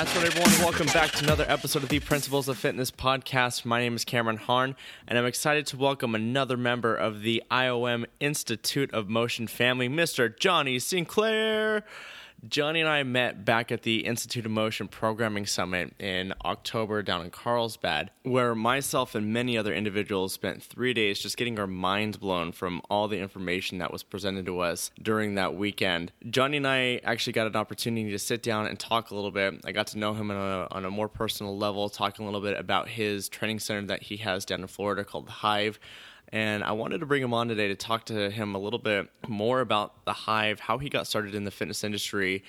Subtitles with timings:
[0.00, 0.50] That's what everyone.
[0.62, 3.66] Welcome back to another episode of the Principles of Fitness podcast.
[3.66, 4.74] My name is Cameron Harn,
[5.06, 10.34] and I'm excited to welcome another member of the IOM Institute of Motion family, Mr.
[10.34, 11.84] Johnny Sinclair.
[12.48, 17.22] Johnny and I met back at the Institute of Motion Programming Summit in October down
[17.22, 22.16] in Carlsbad, where myself and many other individuals spent three days just getting our minds
[22.16, 26.12] blown from all the information that was presented to us during that weekend.
[26.30, 29.60] Johnny and I actually got an opportunity to sit down and talk a little bit.
[29.66, 32.40] I got to know him on a, on a more personal level, talking a little
[32.40, 35.78] bit about his training center that he has down in Florida called The Hive
[36.32, 39.08] and I wanted to bring him on today to talk to him a little bit
[39.28, 42.44] more about the Hive, how he got started in the fitness industry,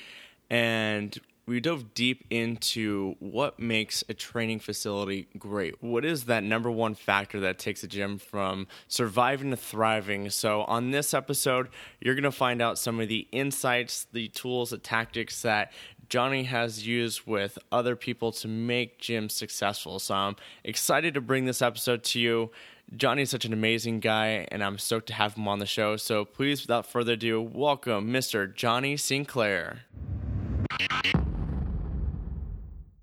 [0.49, 5.81] and we dove deep into what makes a training facility great.
[5.83, 10.29] What is that number one factor that takes a gym from surviving to thriving?
[10.29, 14.69] So, on this episode, you're going to find out some of the insights, the tools,
[14.69, 15.71] the tactics that
[16.09, 19.99] Johnny has used with other people to make gyms successful.
[19.99, 22.51] So, I'm excited to bring this episode to you.
[22.95, 25.95] Johnny is such an amazing guy, and I'm stoked to have him on the show.
[25.95, 28.53] So please, without further ado, welcome Mr.
[28.53, 29.83] Johnny Sinclair.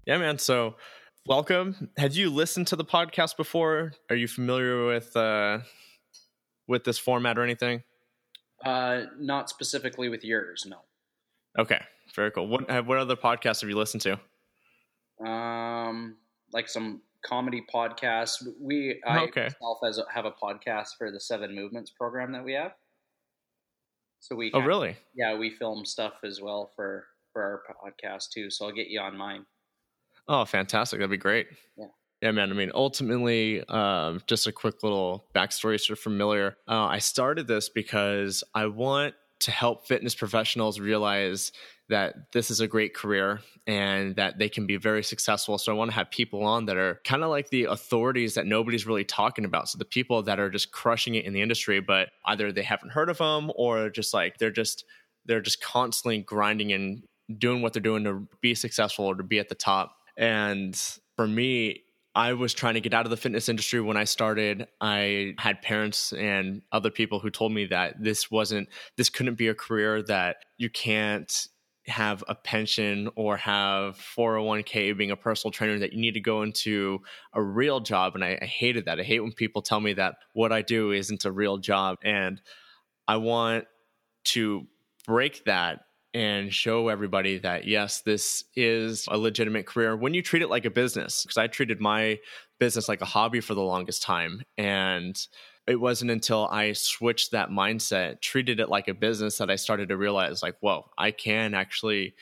[0.05, 0.39] Yeah, man.
[0.39, 0.75] So
[1.27, 1.89] welcome.
[1.97, 3.93] Had you listened to the podcast before?
[4.11, 5.61] Are you familiar with uh,
[6.67, 7.83] with this format or anything?
[8.63, 10.79] Uh, not specifically with yours, no.
[11.59, 11.81] Okay,
[12.15, 12.47] very cool.
[12.47, 15.27] What what other podcasts have you listened to?
[15.27, 16.17] Um,
[16.53, 18.47] like some comedy podcast.
[18.61, 19.45] We I okay.
[19.45, 22.73] myself as a, have a podcast for the Seven Movements program that we have.
[24.21, 28.51] So we oh really yeah we film stuff as well for for our podcast too.
[28.51, 29.47] So I'll get you on mine.
[30.27, 30.99] Oh, fantastic!
[30.99, 31.49] That'd be great.
[31.77, 31.87] Yeah.
[32.21, 32.51] Yeah, man.
[32.51, 36.57] I mean, ultimately, um, just a quick little backstory so familiar.
[36.67, 41.53] Uh, I started this because I want to help fitness professionals realize
[41.89, 45.57] that this is a great career and that they can be very successful.
[45.59, 48.47] So I want to have people on that are kind of like the authorities that
[48.47, 49.69] nobody's really talking about.
[49.69, 52.91] So the people that are just crushing it in the industry, but either they haven't
[52.91, 54.85] heard of them or just like they're just
[55.25, 57.03] they're just constantly grinding and
[57.39, 59.95] doing what they're doing to be successful or to be at the top.
[60.17, 60.75] And
[61.17, 61.85] for me,
[62.19, 64.67] I was trying to get out of the fitness industry when I started.
[64.81, 69.47] I had parents and other people who told me that this wasn't, this couldn't be
[69.47, 71.47] a career that you can't
[71.87, 76.43] have a pension or have 401k being a personal trainer that you need to go
[76.43, 76.99] into
[77.35, 78.17] a real job.
[78.17, 78.99] And I, I, hated that.
[78.99, 81.99] I hate when people tell me that what i do isn't a real job.
[82.03, 82.43] And
[83.07, 83.67] i want
[84.25, 84.67] to
[85.07, 85.83] break that
[86.15, 90.65] and show everybody that yes this is a legitimate career when you treat it like
[90.65, 92.19] a business because i treated my
[92.59, 95.29] business like a hobby for the longest time and
[95.69, 99.91] it wasn't until I switched that mindset, treated it like a business, that I started
[99.91, 102.15] to realize, like, whoa, I can actually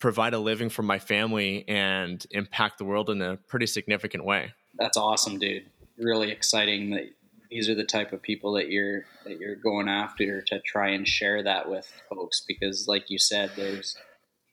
[0.00, 4.52] provide a living for my family and impact the world in a pretty significant way.
[4.78, 5.66] That's awesome, dude.
[5.96, 7.10] Really exciting that
[7.50, 11.06] these are the type of people that you're that you're going after to try and
[11.06, 13.96] share that with folks because like you said there's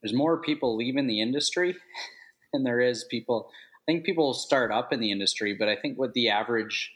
[0.01, 1.75] there's more people leaving the industry
[2.53, 3.50] than there is people
[3.88, 6.91] I think people start up in the industry, but I think what the average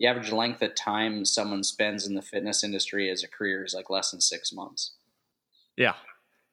[0.00, 3.74] the average length of time someone spends in the fitness industry as a career is
[3.74, 4.94] like less than six months.
[5.76, 5.94] Yeah,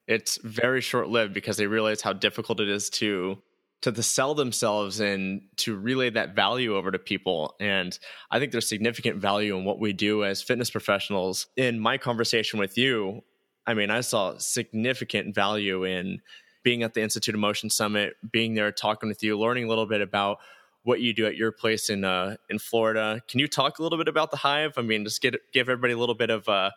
[0.06, 3.38] it's very short lived because they realize how difficult it is to
[3.82, 7.54] to sell themselves and to relay that value over to people.
[7.60, 7.98] And
[8.30, 11.46] I think there's significant value in what we do as fitness professionals.
[11.56, 13.22] In my conversation with you,
[13.66, 16.20] I mean, I saw significant value in
[16.62, 19.86] being at the Institute of Motion Summit, being there, talking with you, learning a little
[19.86, 20.38] bit about
[20.82, 23.22] what you do at your place in uh, in Florida.
[23.28, 24.74] Can you talk a little bit about the Hive?
[24.76, 26.70] I mean, just get give everybody a little bit of uh,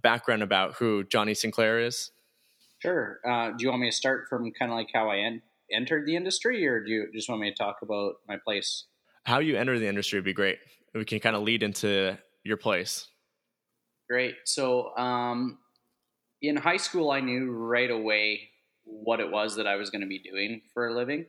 [0.00, 2.10] background about who Johnny Sinclair is.
[2.80, 3.20] Sure.
[3.26, 6.06] Uh, do you want me to start from kind of like how I en- entered
[6.06, 8.86] the industry, or do you just want me to talk about my place?
[9.24, 10.58] How you entered the industry would be great.
[10.94, 13.08] We can kind of lead into your place.
[14.08, 14.34] Great.
[14.44, 15.58] So, um,
[16.42, 18.40] in high school, I knew right away
[18.84, 21.24] what it was that I was going to be doing for a living.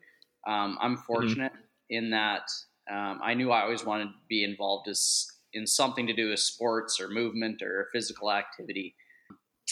[0.47, 1.03] Um, I'm mm-hmm.
[1.03, 2.49] fortunate mm-hmm in that
[2.91, 6.39] um, I knew I always wanted to be involved as, in something to do with
[6.39, 8.95] sports or movement or physical activity.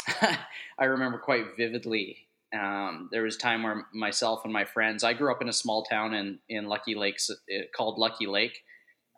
[0.80, 2.18] I remember quite vividly.
[2.58, 5.04] Um, there was a time where myself and my friends.
[5.04, 8.60] I grew up in a small town in in Lucky Lakes uh, called Lucky Lake.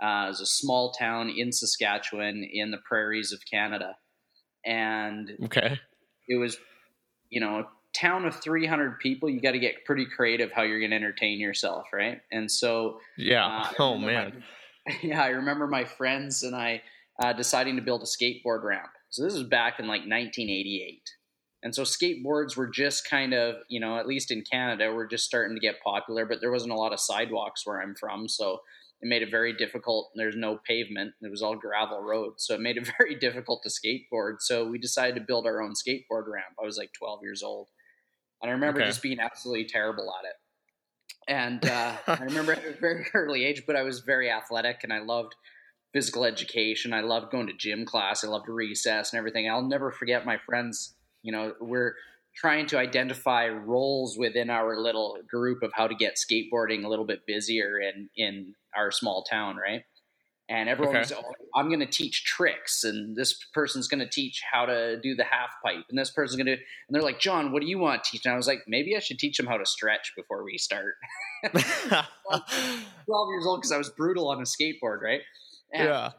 [0.02, 3.96] Uh, it was a small town in Saskatchewan in the prairies of Canada,
[4.66, 5.80] and okay,
[6.28, 6.58] it was
[7.30, 10.80] you know a town of 300 people, you got to get pretty creative how you're
[10.80, 12.22] going to entertain yourself, right?
[12.32, 13.46] And so, yeah.
[13.46, 14.44] Uh, oh man.
[14.88, 16.82] My, yeah, I remember my friends and I
[17.22, 18.90] uh, deciding to build a skateboard ramp.
[19.10, 21.02] So this was back in like 1988.
[21.64, 25.24] And so skateboards were just kind of, you know, at least in Canada, were just
[25.24, 28.28] starting to get popular, but there wasn't a lot of sidewalks where I'm from.
[28.28, 28.60] So
[29.02, 30.12] it made it very difficult.
[30.16, 31.14] There's no pavement.
[31.22, 32.46] It was all gravel roads.
[32.46, 34.36] So it made it very difficult to skateboard.
[34.40, 36.56] So we decided to build our own skateboard ramp.
[36.62, 37.70] I was like 12 years old.
[38.42, 38.90] And I remember okay.
[38.90, 40.36] just being absolutely terrible at it.
[41.28, 44.92] And uh, I remember at a very early age, but I was very athletic and
[44.92, 45.36] I loved
[45.94, 46.92] physical education.
[46.92, 48.26] I loved going to gym class.
[48.26, 49.50] I loved recess and everything.
[49.50, 50.96] I'll never forget my friends.
[51.24, 51.96] You know, we're
[52.36, 57.06] trying to identify roles within our little group of how to get skateboarding a little
[57.06, 59.84] bit busier in in our small town, right?
[60.50, 61.22] And everyone's, okay.
[61.26, 65.16] oh, I'm going to teach tricks, and this person's going to teach how to do
[65.16, 67.80] the half pipe, and this person's going to, and they're like, John, what do you
[67.80, 68.26] want to teach?
[68.26, 70.96] And I was like, maybe I should teach them how to stretch before we start.
[71.54, 72.06] 12
[73.30, 75.22] years old because I was brutal on a skateboard, right?
[75.74, 76.10] And yeah.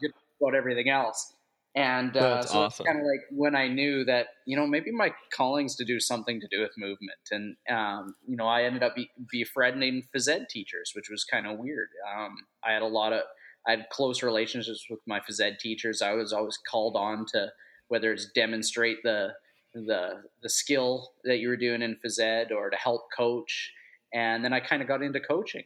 [0.41, 1.34] about everything else.
[1.77, 2.85] And uh, so awesome.
[2.85, 6.39] kind of like when I knew that, you know, maybe my calling's to do something
[6.39, 7.19] to do with movement.
[7.31, 11.45] And, um, you know, I ended up be- befriending phys ed teachers, which was kind
[11.45, 11.89] of weird.
[12.17, 13.23] Um, I had a lot of,
[13.67, 16.01] I had close relationships with my phys ed teachers.
[16.01, 17.51] I was always called on to
[17.89, 19.33] whether it's demonstrate the,
[19.73, 23.73] the, the skill that you were doing in phys ed or to help coach.
[24.13, 25.65] And then I kind of got into coaching.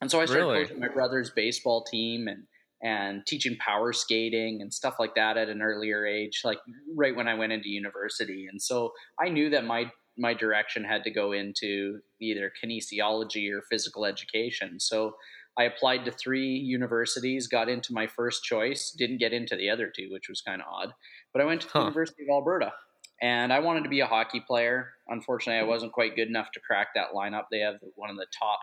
[0.00, 0.62] And so I started really?
[0.62, 2.44] coaching my brother's baseball team and,
[2.82, 6.58] and teaching power skating and stuff like that at an earlier age, like
[6.94, 8.46] right when I went into university.
[8.50, 9.90] And so I knew that my
[10.20, 14.80] my direction had to go into either kinesiology or physical education.
[14.80, 15.12] So
[15.56, 19.92] I applied to three universities, got into my first choice, didn't get into the other
[19.94, 20.92] two, which was kind of odd.
[21.32, 21.78] But I went to huh.
[21.80, 22.72] the University of Alberta
[23.20, 24.90] and I wanted to be a hockey player.
[25.08, 27.44] Unfortunately, I wasn't quite good enough to crack that lineup.
[27.50, 28.60] They have one of the top,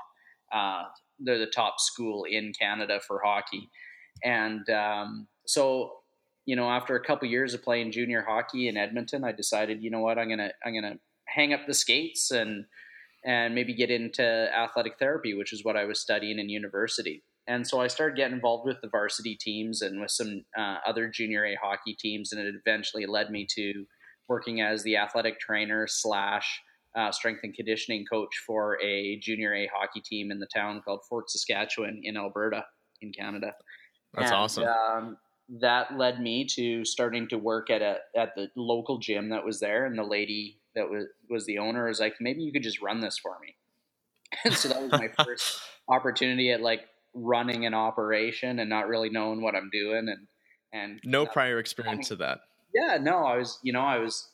[0.54, 0.84] uh,
[1.20, 3.70] they're the top school in Canada for hockey.
[4.24, 5.94] And um, so,
[6.46, 9.90] you know, after a couple years of playing junior hockey in Edmonton, I decided, you
[9.90, 12.66] know what, I'm gonna I'm gonna hang up the skates and
[13.26, 17.24] and maybe get into athletic therapy, which is what I was studying in university.
[17.48, 21.08] And so I started getting involved with the varsity teams and with some uh, other
[21.08, 23.86] junior A hockey teams, and it eventually led me to
[24.28, 26.62] working as the athletic trainer slash
[26.96, 31.02] uh, strength and conditioning coach for a junior A hockey team in the town called
[31.08, 32.66] Fort Saskatchewan in Alberta,
[33.02, 33.54] in Canada.
[34.16, 34.64] That's and, awesome.
[34.64, 35.18] Um,
[35.60, 39.60] that led me to starting to work at a at the local gym that was
[39.60, 42.82] there, and the lady that was was the owner was like, maybe you could just
[42.82, 43.56] run this for me.
[44.44, 46.82] And so that was my first opportunity at like
[47.14, 50.28] running an operation and not really knowing what I'm doing and
[50.74, 52.40] and no uh, prior experience I mean, to that.
[52.74, 54.30] Yeah, no, I was you know I was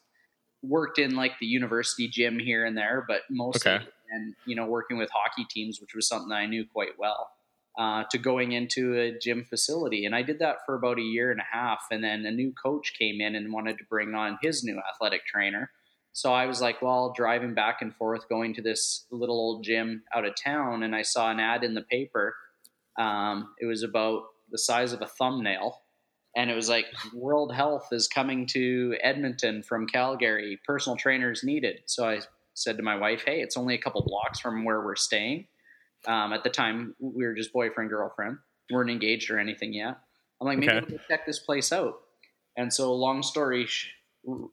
[0.63, 3.85] worked in like the university gym here and there, but mostly okay.
[4.11, 7.31] and you know working with hockey teams, which was something I knew quite well
[7.77, 10.05] uh, to going into a gym facility.
[10.05, 11.79] And I did that for about a year and a half.
[11.89, 15.25] And then a new coach came in and wanted to bring on his new athletic
[15.25, 15.71] trainer.
[16.13, 20.03] So I was like, well, driving back and forth, going to this little old gym
[20.13, 22.35] out of town, and I saw an ad in the paper.
[22.99, 25.77] Um, it was about the size of a thumbnail.
[26.35, 31.79] And it was like, World Health is coming to Edmonton from Calgary, personal trainers needed.
[31.85, 32.19] So I
[32.53, 35.47] said to my wife, hey, it's only a couple blocks from where we're staying
[36.07, 38.37] um, at the time, we were just boyfriend girlfriend,
[38.71, 39.97] weren't engaged or anything yet.
[40.39, 40.85] I'm like, maybe okay.
[40.89, 41.99] we'll check this place out.
[42.57, 43.91] And so, long story, sh-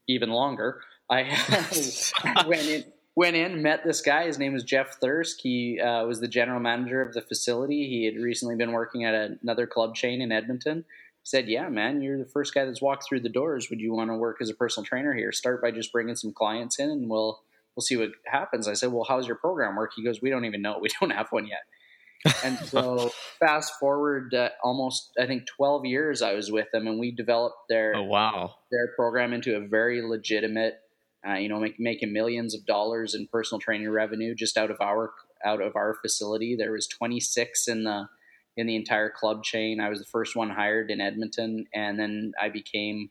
[0.06, 0.80] even longer,
[1.10, 1.22] I
[2.46, 2.84] went in,
[3.16, 4.26] went in, met this guy.
[4.26, 5.38] His name was Jeff Thirsk.
[5.40, 7.88] He uh, was the general manager of the facility.
[7.88, 10.78] He had recently been working at another club chain in Edmonton.
[10.78, 13.70] He said, "Yeah, man, you're the first guy that's walked through the doors.
[13.70, 15.32] Would you want to work as a personal trainer here?
[15.32, 17.40] Start by just bringing some clients in, and we'll
[17.78, 18.66] we'll see what happens.
[18.66, 19.92] I said, well, how's your program work?
[19.94, 20.80] He goes, we don't even know.
[20.82, 22.34] We don't have one yet.
[22.44, 26.98] and so fast forward uh, almost, I think 12 years I was with them and
[26.98, 28.56] we developed their, oh, wow.
[28.72, 30.80] their program into a very legitimate,
[31.24, 34.80] uh, you know, make, making millions of dollars in personal training revenue just out of
[34.80, 35.12] our,
[35.44, 36.56] out of our facility.
[36.56, 38.08] There was 26 in the,
[38.56, 39.78] in the entire club chain.
[39.78, 41.66] I was the first one hired in Edmonton.
[41.72, 43.10] And then I became,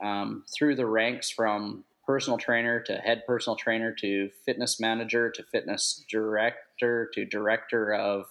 [0.00, 5.42] um, through the ranks from personal trainer to head personal trainer to fitness manager to
[5.42, 8.26] fitness director to director of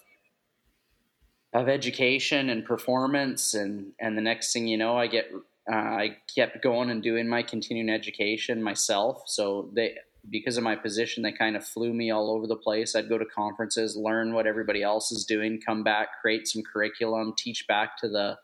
[1.53, 3.53] of education and performance.
[3.53, 5.31] And and the next thing you know I get
[5.71, 9.23] uh, I kept going and doing my continuing education myself.
[9.27, 9.95] So they
[10.29, 12.95] because of my position they kind of flew me all over the place.
[12.95, 17.33] I'd go to conferences learn what everybody else is doing come back create some curriculum
[17.37, 18.37] teach back to the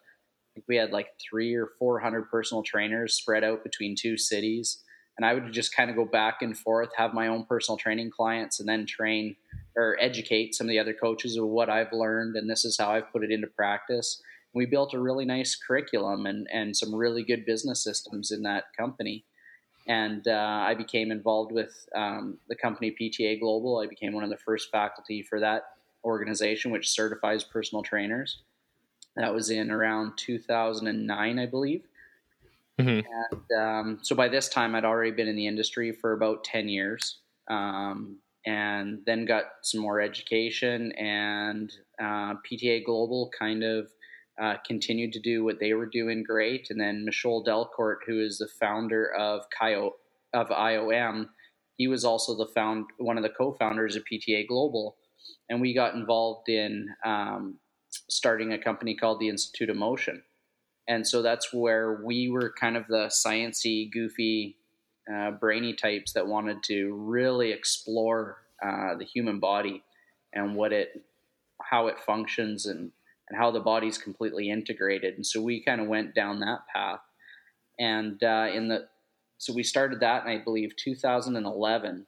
[0.68, 4.84] we had like 3 or 400 personal trainers spread out between two cities
[5.20, 8.10] and I would just kind of go back and forth, have my own personal training
[8.10, 9.36] clients, and then train
[9.76, 12.92] or educate some of the other coaches of what I've learned, and this is how
[12.92, 14.22] I've put it into practice.
[14.54, 18.74] We built a really nice curriculum and and some really good business systems in that
[18.78, 19.26] company,
[19.90, 23.80] and uh, I became involved with um, the company PTA Global.
[23.80, 25.64] I became one of the first faculty for that
[26.06, 28.38] organization, which certifies personal trainers.
[29.18, 31.84] That was in around 2009, I believe.
[32.80, 33.08] Mm-hmm.
[33.32, 36.70] And um, so by this time, I'd already been in the industry for about 10
[36.70, 37.20] years.
[37.50, 41.72] Um, and then got some more education, and
[42.02, 43.90] uh, PTA Global kind of
[44.42, 46.68] uh, continued to do what they were doing great.
[46.70, 49.96] And then Michol Dalcourt, who is the founder of Kyo,
[50.34, 51.28] of IOM,
[51.76, 54.98] he was also the found one of the co-founders of PTA Global,
[55.50, 57.60] and we got involved in um,
[58.10, 60.22] starting a company called the Institute of Motion.
[60.90, 64.58] And so that's where we were kind of the sciency, goofy,
[65.12, 69.84] uh, brainy types that wanted to really explore uh, the human body
[70.34, 71.02] and what it,
[71.62, 72.92] how it functions, and
[73.30, 75.16] and how the body's completely integrated.
[75.16, 77.02] And so we kind of went down that path.
[77.80, 78.88] And uh, in the
[79.38, 82.06] so we started that in I believe 2011,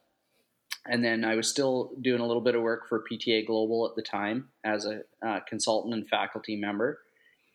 [0.87, 3.95] and then I was still doing a little bit of work for PTA Global at
[3.95, 6.99] the time as a uh, consultant and faculty member.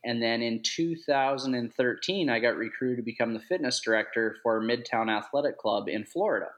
[0.05, 5.59] And then in 2013, I got recruited to become the fitness director for Midtown Athletic
[5.59, 6.51] Club in Florida.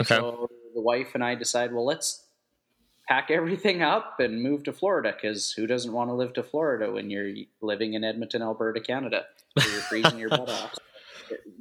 [0.00, 0.16] Okay.
[0.16, 2.24] So the wife and I decided, well, let's
[3.08, 6.92] pack everything up and move to Florida because who doesn't want to live to Florida
[6.92, 10.74] when you're living in Edmonton, Alberta, Canada, where you're freezing your butt off.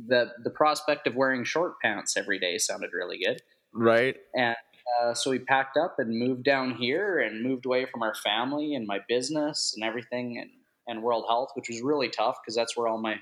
[0.07, 3.41] The the prospect of wearing short pants every day sounded really good,
[3.73, 4.15] right?
[4.33, 4.55] And
[5.01, 8.75] uh, so we packed up and moved down here and moved away from our family
[8.75, 10.49] and my business and everything and,
[10.87, 13.15] and World Health, which was really tough because that's where all my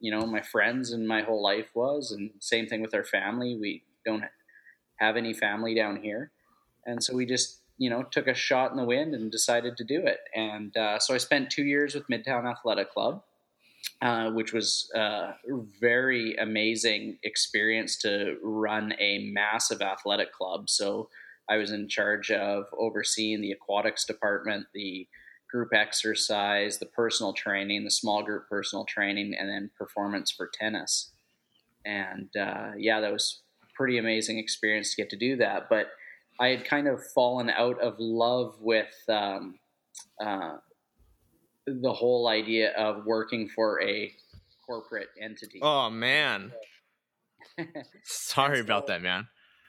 [0.00, 2.12] you know my friends and my whole life was.
[2.12, 3.56] And same thing with our family.
[3.60, 4.24] We don't
[4.96, 6.30] have any family down here,
[6.86, 9.84] and so we just you know, took a shot in the wind and decided to
[9.84, 10.18] do it.
[10.34, 13.22] And uh, so I spent two years with Midtown Athletic Club,
[14.02, 15.34] uh, which was a
[15.80, 20.68] very amazing experience to run a massive athletic club.
[20.68, 21.08] So
[21.48, 25.06] I was in charge of overseeing the aquatics department, the
[25.50, 31.10] group exercise, the personal training, the small group personal training, and then performance for tennis.
[31.84, 33.40] And uh, yeah, that was
[33.74, 35.68] pretty amazing experience to get to do that.
[35.68, 35.88] But
[36.40, 39.58] I had kind of fallen out of love with um,
[40.20, 40.56] uh,
[41.66, 44.12] the whole idea of working for a
[44.66, 45.60] corporate entity.
[45.62, 46.52] Oh man,
[48.04, 49.26] sorry so, about that, man.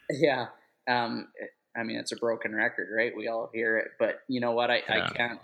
[0.09, 0.47] Yeah,
[0.87, 1.27] um,
[1.75, 3.13] I mean it's a broken record, right?
[3.15, 4.69] We all hear it, but you know what?
[4.69, 5.05] I, yeah.
[5.05, 5.39] I can't.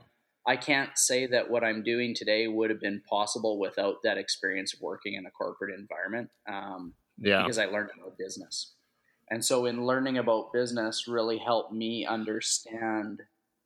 [0.47, 4.73] I can't say that what I'm doing today would have been possible without that experience
[4.73, 6.29] of working in a corporate environment.
[6.47, 8.73] Um, yeah, because I learned about business.
[9.31, 13.21] And so, in learning about business, really helped me understand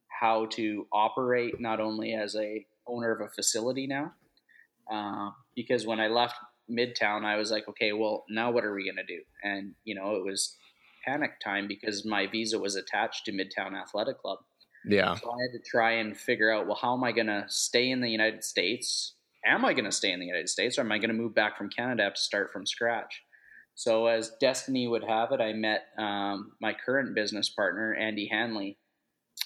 [0.07, 4.13] how to operate not only as a owner of a facility now,
[4.91, 6.35] uh, because when I left
[6.69, 9.21] Midtown, I was like, okay, well, now what are we going to do?
[9.43, 10.55] And you know, it was
[11.05, 14.39] panic time because my visa was attached to Midtown Athletic Club.
[14.85, 15.15] Yeah.
[15.15, 17.89] So I had to try and figure out, well, how am I going to stay
[17.89, 19.15] in the United States?
[19.45, 21.33] Am I going to stay in the United States, or am I going to move
[21.33, 23.23] back from Canada to start from scratch?
[23.75, 28.77] So, as destiny would have it, I met um, my current business partner, Andy Hanley.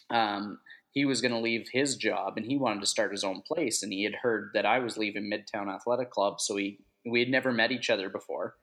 [0.09, 0.59] Um,
[0.91, 3.83] he was going to leave his job and he wanted to start his own place.
[3.83, 6.41] And he had heard that I was leaving Midtown Athletic Club.
[6.41, 8.55] So, we, we had never met each other before.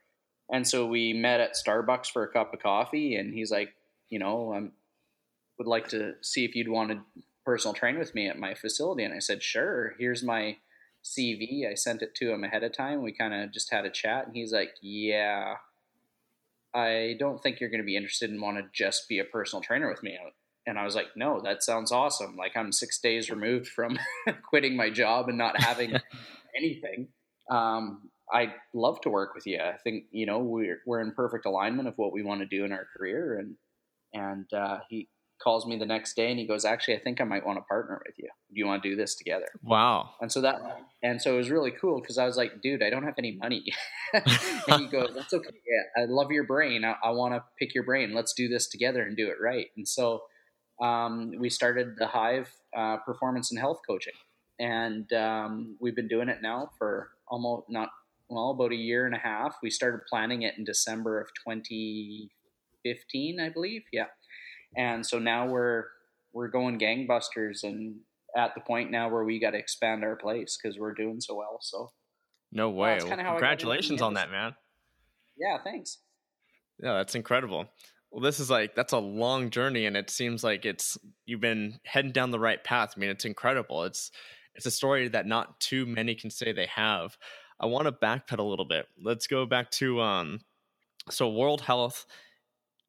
[0.53, 3.17] And so we met at Starbucks for a cup of coffee.
[3.17, 3.71] And he's like,
[4.09, 4.69] you know, I
[5.61, 7.03] would like to see if you'd want to
[7.45, 9.05] personal train with me at my facility.
[9.05, 10.57] And I said, sure, here's my
[11.05, 11.71] CV.
[11.71, 13.03] I sent it to him ahead of time.
[13.03, 15.57] We kind of just had a chat, and he's like, "Yeah,
[16.75, 19.63] I don't think you're going to be interested and want to just be a personal
[19.63, 20.19] trainer with me."
[20.67, 22.37] And I was like, "No, that sounds awesome.
[22.37, 23.99] Like I'm six days removed from
[24.49, 25.95] quitting my job and not having
[26.57, 27.09] anything.
[27.51, 29.59] Um, I'd love to work with you.
[29.59, 32.65] I think you know we're we're in perfect alignment of what we want to do
[32.65, 33.57] in our career." And
[34.13, 35.09] and uh, he
[35.43, 37.63] calls me the next day and he goes, "Actually, I think I might want to
[37.63, 38.29] partner with you.
[38.53, 40.11] Do you want to do this together?" Wow.
[40.21, 40.61] And so that
[41.03, 43.37] and so it was really cool because I was like, "Dude, I don't have any
[43.37, 43.65] money."
[44.13, 45.49] and he goes, "That's okay.
[45.49, 46.85] Yeah, I love your brain.
[46.85, 48.13] I, I want to pick your brain.
[48.15, 50.23] Let's do this together and do it right." And so
[50.81, 54.15] um, we started the Hive uh, Performance and Health Coaching,
[54.59, 57.91] and um, we've been doing it now for almost not
[58.29, 59.57] well about a year and a half.
[59.63, 63.83] We started planning it in December of 2015, I believe.
[63.93, 64.07] Yeah
[64.77, 65.85] and so now we're
[66.33, 67.97] we're going gangbusters and
[68.37, 71.35] at the point now where we got to expand our place because we're doing so
[71.37, 71.59] well.
[71.61, 71.93] So
[72.53, 72.99] no way!
[73.03, 74.55] Well, congratulations on that, man.
[75.37, 75.99] Yeah, thanks.
[76.83, 77.67] Yeah, that's incredible.
[78.11, 81.79] Well, this is like that's a long journey, and it seems like it's you've been
[81.85, 82.95] heading down the right path.
[82.97, 83.85] I mean, it's incredible.
[83.85, 84.11] It's
[84.55, 87.17] it's a story that not too many can say they have.
[87.61, 88.87] I want to backpedal a little bit.
[89.01, 90.41] Let's go back to um,
[91.09, 92.07] so World Health,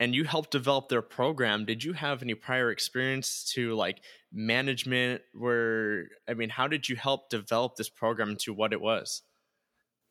[0.01, 1.63] and you helped develop their program.
[1.63, 4.01] Did you have any prior experience to like
[4.33, 5.21] management?
[5.33, 9.21] Where I mean, how did you help develop this program to what it was?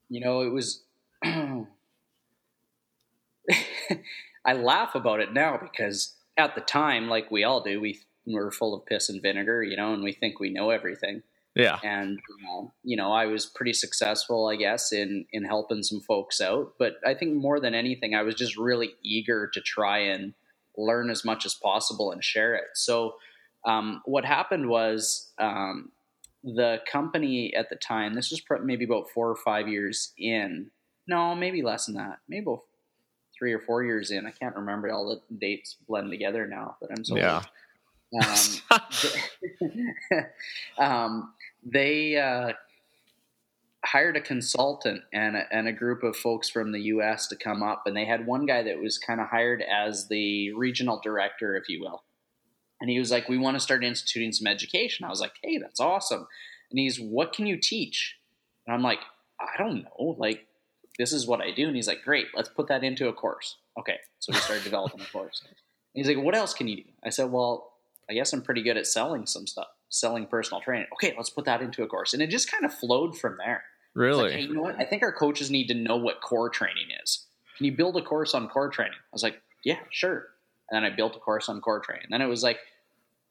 [0.09, 0.85] You know, it was.
[4.45, 8.53] I laugh about it now because at the time, like we all do, we were
[8.53, 11.25] full of piss and vinegar, you know, and we think we know everything.
[11.55, 11.79] Yeah.
[11.83, 16.01] And you know, you know, I was pretty successful, I guess, in in helping some
[16.01, 16.75] folks out.
[16.79, 20.35] But I think more than anything, I was just really eager to try and
[20.77, 22.69] learn as much as possible and share it.
[22.75, 23.15] So
[23.65, 25.91] um, what happened was um,
[26.43, 28.15] the company at the time.
[28.15, 30.71] This was maybe about four or five years in.
[31.07, 32.19] No, maybe less than that.
[32.29, 32.63] Maybe about
[33.37, 34.27] three or four years in.
[34.27, 37.43] I can't remember all the dates blend together now, but I'm so yeah.
[38.23, 38.81] Um,
[40.79, 41.33] um,
[41.65, 42.53] they uh,
[43.85, 47.27] hired a consultant and a, and a group of folks from the U.S.
[47.29, 50.53] to come up, and they had one guy that was kind of hired as the
[50.53, 52.03] regional director, if you will.
[52.81, 55.59] And he was like, "We want to start instituting some education." I was like, "Hey,
[55.59, 56.27] that's awesome."
[56.71, 58.17] And he's, "What can you teach?"
[58.67, 59.01] And I'm like,
[59.41, 60.17] "I don't know.
[60.19, 60.47] Like,
[60.99, 63.57] this is what I do." And he's like, "Great, let's put that into a course."
[63.79, 65.43] Okay, so we started developing a course.
[65.47, 65.55] And
[65.95, 67.73] he's like, "What else can you do?" I said, "Well,
[68.09, 70.87] I guess I'm pretty good at selling some stuff." Selling personal training.
[70.95, 72.15] Okay, let's put that into a course.
[72.15, 73.65] And it just kind of flowed from there.
[73.95, 74.23] Really?
[74.23, 74.77] Like, hey, you know what?
[74.81, 77.27] I think our coaches need to know what core training is.
[77.57, 78.95] Can you build a course on core training?
[78.95, 80.29] I was like, yeah, sure.
[80.71, 82.05] And then I built a course on core training.
[82.05, 82.59] And then it was like,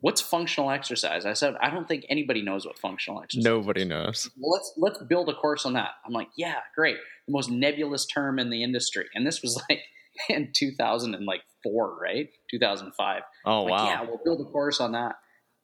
[0.02, 1.26] what's functional exercise?
[1.26, 3.44] I said, I don't think anybody knows what functional exercise.
[3.44, 3.88] Nobody is.
[3.88, 4.30] knows.
[4.38, 5.92] Well, let's let's build a course on that.
[6.06, 6.98] I'm like, yeah, great.
[7.26, 9.06] The most nebulous term in the industry.
[9.16, 9.82] And this was like
[10.30, 12.30] in 2004, right?
[12.52, 13.22] 2005.
[13.46, 13.86] Oh like, wow.
[13.86, 15.16] Yeah, we'll build a course on that.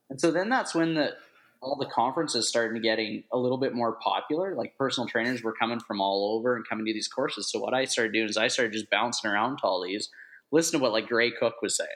[0.09, 1.13] And so then that's when the
[1.61, 4.55] all the conferences started getting a little bit more popular.
[4.55, 7.49] Like personal trainers were coming from all over and coming to these courses.
[7.49, 10.09] So what I started doing is I started just bouncing around to all these,
[10.51, 11.89] listen to what like Gray Cook was saying.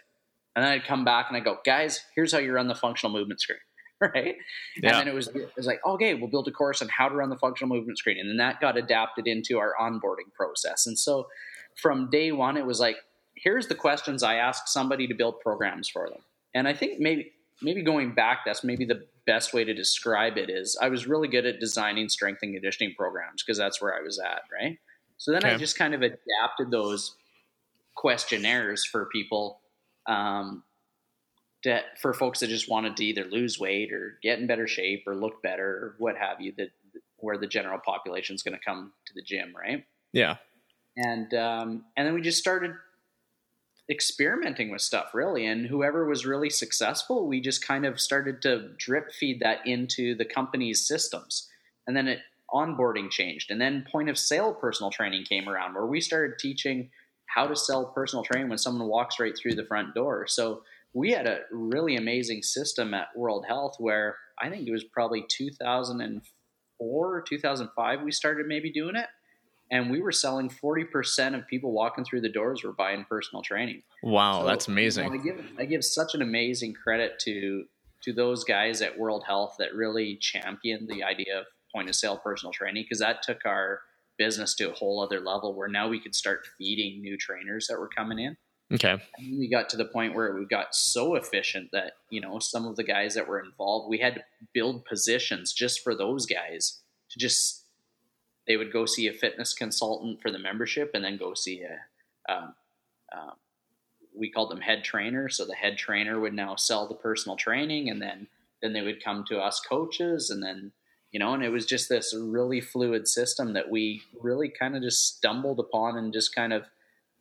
[0.56, 3.16] And then I'd come back and I go, guys, here's how you run the functional
[3.18, 3.60] movement screen.
[4.02, 4.38] Right.
[4.82, 4.92] Yeah.
[4.92, 7.16] And then it was it was like, okay, we'll build a course on how to
[7.16, 8.18] run the functional movement screen.
[8.18, 10.88] And then that got adapted into our onboarding process.
[10.88, 11.28] And so
[11.76, 12.96] from day one, it was like,
[13.36, 16.22] here's the questions I ask somebody to build programs for them.
[16.56, 20.50] And I think maybe maybe going back, that's maybe the best way to describe it
[20.50, 24.02] is I was really good at designing strength and conditioning programs because that's where I
[24.02, 24.78] was at, right?
[25.18, 25.54] So then okay.
[25.54, 27.16] I just kind of adapted those
[27.96, 29.60] questionnaires for people,
[30.08, 30.64] um,
[31.64, 35.04] to, for folks that just wanted to either lose weight or get in better shape
[35.06, 36.70] or look better or what have you, that
[37.18, 39.86] where the general population is going to come to the gym, right?
[40.14, 40.38] Yeah.
[40.96, 42.72] And um, and then we just started
[43.90, 45.46] experimenting with stuff really.
[45.46, 50.16] And whoever was really successful we just kind of started to drip feed that into
[50.16, 51.48] the company's systems.
[51.88, 52.20] And then it
[52.54, 53.52] onboarding changed.
[53.52, 56.90] And then point of sale personal training came around where we started teaching
[57.28, 60.26] how to sell personal training when someone walks right through the front door.
[60.28, 60.62] So
[60.94, 65.24] we had a really amazing system at world health where i think it was probably
[65.30, 69.08] 2004 or 2005 we started maybe doing it
[69.72, 73.84] and we were selling 40% of people walking through the doors were buying personal training.
[74.04, 75.06] Wow, so, that's amazing.
[75.06, 77.66] You know, I give I give such an amazing credit to
[78.04, 82.18] to those guys at World Health that really championed the idea of point of sale
[82.18, 83.82] personal training because that took our
[84.18, 87.80] business to a whole other level where now we could start feeding new trainers that
[87.80, 88.38] were coming in.
[88.72, 89.02] Okay.
[89.18, 92.66] And we got to the point where we got so efficient that, you know, some
[92.66, 94.22] of the guys that were involved, we had to
[94.54, 97.59] build positions just for those guys to just
[98.50, 102.34] they would go see a fitness consultant for the membership and then go see a
[102.34, 102.56] um,
[103.16, 103.34] um,
[104.18, 105.30] we called them head trainer.
[105.30, 108.28] So the head trainer would now sell the personal training and then
[108.62, 110.72] then they would come to us coaches and then
[111.12, 114.82] you know and it was just this really fluid system that we really kind of
[114.82, 116.64] just stumbled upon and just kind of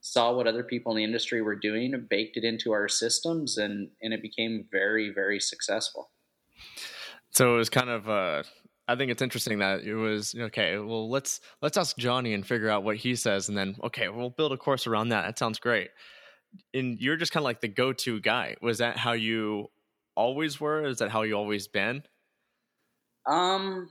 [0.00, 3.58] saw what other people in the industry were doing and baked it into our systems
[3.58, 6.10] and and it became very very successful.
[7.30, 8.42] So it was kind of uh
[8.88, 10.78] I think it's interesting that it was okay.
[10.78, 14.30] Well, let's let's ask Johnny and figure out what he says, and then okay, we'll
[14.30, 15.26] build a course around that.
[15.26, 15.90] That sounds great.
[16.72, 18.56] And you're just kind of like the go-to guy.
[18.62, 19.70] Was that how you
[20.16, 20.86] always were?
[20.86, 22.02] Is that how you always been?
[23.26, 23.90] Um,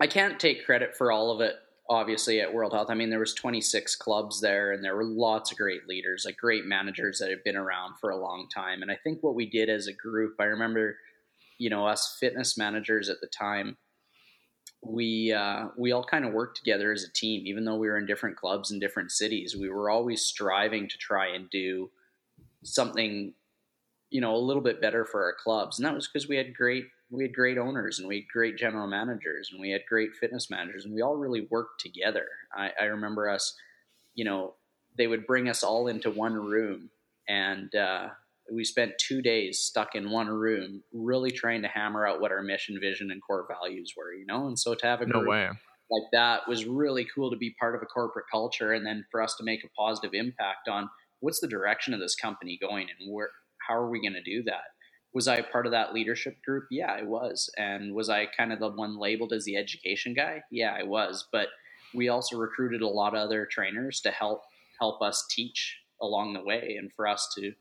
[0.00, 1.54] I can't take credit for all of it.
[1.90, 5.52] Obviously, at World Health, I mean, there was 26 clubs there, and there were lots
[5.52, 8.80] of great leaders, like great managers that had been around for a long time.
[8.80, 10.96] And I think what we did as a group, I remember
[11.62, 13.76] you know, us fitness managers at the time,
[14.82, 17.98] we uh, we all kind of worked together as a team, even though we were
[17.98, 19.56] in different clubs in different cities.
[19.56, 21.90] We were always striving to try and do
[22.64, 23.34] something
[24.12, 25.78] you know, a little bit better for our clubs.
[25.78, 28.56] And that was because we had great we had great owners and we had great
[28.56, 32.26] general managers and we had great fitness managers and we all really worked together.
[32.54, 33.54] I, I remember us,
[34.14, 34.54] you know,
[34.96, 36.90] they would bring us all into one room
[37.28, 38.08] and uh,
[38.52, 42.42] we spent two days stuck in one room really trying to hammer out what our
[42.42, 45.48] mission vision and core values were you know and so to have a no way
[45.90, 49.22] like that was really cool to be part of a corporate culture and then for
[49.22, 50.88] us to make a positive impact on
[51.20, 53.30] what's the direction of this company going and where
[53.68, 54.62] how are we going to do that
[55.14, 56.64] was I part of that leadership group?
[56.70, 57.50] Yeah, I was.
[57.58, 60.42] And was I kind of the one labeled as the education guy?
[60.50, 61.28] Yeah, I was.
[61.30, 61.48] But
[61.94, 64.42] we also recruited a lot of other trainers to help
[64.80, 67.52] help us teach along the way and for us to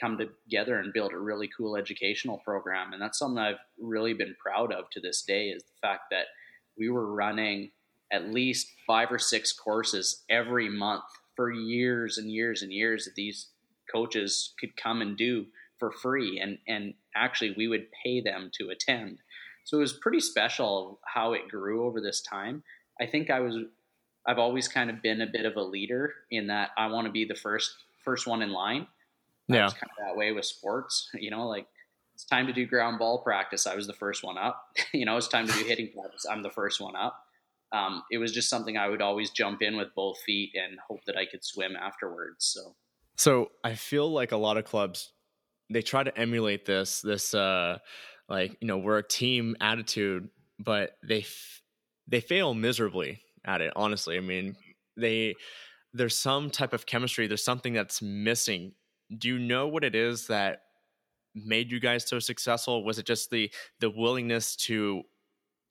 [0.00, 2.92] come together and build a really cool educational program.
[2.92, 6.26] And that's something I've really been proud of to this day is the fact that
[6.78, 7.70] we were running
[8.12, 11.04] at least five or six courses every month
[11.36, 13.48] for years and years and years that these
[13.92, 15.46] coaches could come and do
[15.78, 16.40] for free.
[16.40, 19.18] And and actually we would pay them to attend.
[19.64, 22.62] So it was pretty special how it grew over this time.
[23.00, 23.56] I think i was
[24.26, 27.12] i've always kind of been a bit of a leader in that i want to
[27.12, 27.72] be the first
[28.04, 28.86] first one in line
[29.48, 29.66] yeah.
[29.66, 31.66] it's kind of that way with sports you know like
[32.14, 33.64] it's time to do ground ball practice.
[33.64, 34.60] I was the first one up.
[34.92, 36.26] You know it's time to do hitting practice.
[36.28, 37.16] I'm the first one up.
[37.70, 41.00] Um, it was just something i would always jump in with both feet and hope
[41.06, 42.74] that i could swim afterwards so.
[43.16, 45.12] So i feel like a lot of clubs
[45.70, 47.76] they try to emulate this this uh
[48.26, 51.60] like you know we're a team attitude but they f-
[52.06, 54.16] they fail miserably at it honestly.
[54.16, 54.56] I mean
[54.96, 55.34] they
[55.92, 58.72] there's some type of chemistry there's something that's missing
[59.16, 60.62] do you know what it is that
[61.34, 62.84] made you guys so successful?
[62.84, 65.02] Was it just the the willingness to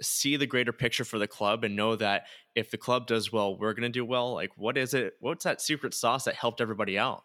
[0.02, 3.58] see the greater picture for the club and know that if the club does well
[3.58, 4.34] we're going to do well?
[4.34, 7.23] Like what is it what's that secret sauce that helped everybody out?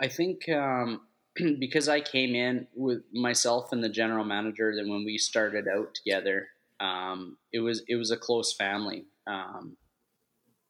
[0.00, 1.02] I think um
[1.58, 5.94] because I came in with myself and the general manager, then when we started out
[5.94, 6.48] together,
[6.80, 9.76] um, it was it was a close family, um,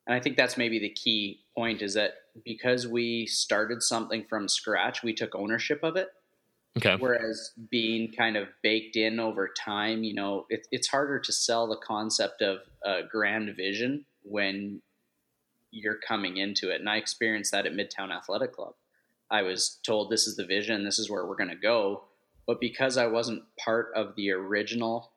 [0.07, 4.49] and I think that's maybe the key point is that because we started something from
[4.49, 6.09] scratch, we took ownership of it.
[6.77, 6.97] Okay.
[6.99, 11.69] Whereas being kind of baked in over time, you know, it, it's harder to sell
[11.69, 14.83] the concept of a grand vision when
[15.71, 18.75] you're coming into it, and I experienced that at Midtown Athletic Club
[19.31, 22.05] I was told this is the vision, this is where we're going to go.
[22.47, 25.11] But because I wasn't part of the original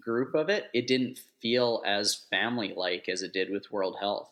[0.00, 4.30] group of it, it didn't feel as family like as it did with World Health.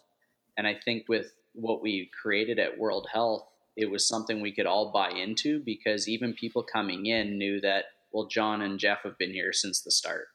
[0.56, 4.66] And I think with what we created at World Health, it was something we could
[4.66, 9.18] all buy into because even people coming in knew that, well, John and Jeff have
[9.18, 10.28] been here since the start,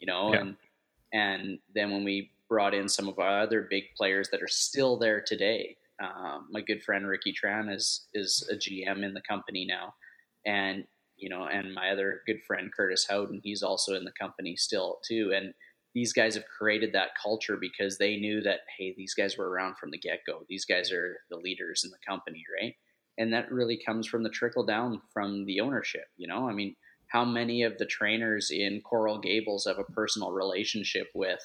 [0.00, 0.40] you know, yeah.
[0.40, 0.56] and
[1.14, 4.98] and then when we brought in some of our other big players that are still
[4.98, 9.64] there today, um, my good friend Ricky Tran is is a GM in the company
[9.64, 9.94] now,
[10.44, 10.84] and
[11.16, 14.98] you know, and my other good friend Curtis Howden, he's also in the company still
[15.06, 15.32] too.
[15.34, 15.54] And
[15.94, 19.76] these guys have created that culture because they knew that hey, these guys were around
[19.78, 20.44] from the get go.
[20.48, 22.74] These guys are the leaders in the company, right?
[23.18, 26.06] And that really comes from the trickle down from the ownership.
[26.16, 26.76] You know, I mean,
[27.08, 31.42] how many of the trainers in Coral Gables have a personal relationship with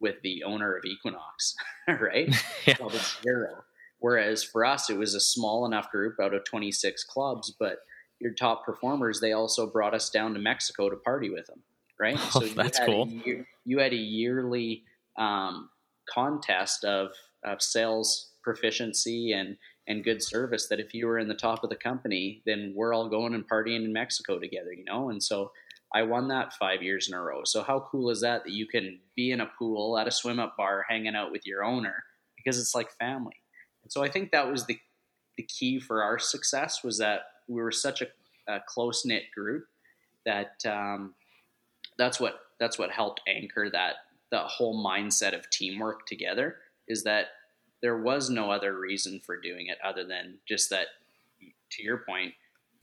[0.00, 1.54] with the owner of Equinox,
[1.88, 2.34] right?
[2.66, 2.76] yeah.
[2.80, 3.64] Well, it's zero.
[3.98, 7.80] Whereas for us, it was a small enough group out of 26 clubs, but
[8.18, 11.62] your top performers, they also brought us down to Mexico to party with them,
[12.00, 12.16] right?
[12.18, 13.08] Oh, so that's cool.
[13.08, 14.84] Year, you had a yearly
[15.18, 15.68] um,
[16.08, 17.10] contest of,
[17.44, 21.70] of sales proficiency and, and good service that if you were in the top of
[21.70, 25.10] the company, then we're all going and partying in Mexico together, you know?
[25.10, 25.52] And so
[25.92, 27.42] I won that five years in a row.
[27.44, 30.38] So how cool is that that you can be in a pool at a swim
[30.38, 32.04] up bar hanging out with your owner
[32.36, 33.34] because it's like family
[33.82, 34.78] And so I think that was the
[35.36, 38.06] the key for our success was that we were such a,
[38.48, 39.64] a close knit group
[40.26, 41.14] that um,
[42.00, 43.96] that's what that's what helped anchor that
[44.30, 46.56] the whole mindset of teamwork together
[46.88, 47.26] is that
[47.82, 50.86] there was no other reason for doing it other than just that
[51.70, 52.32] to your point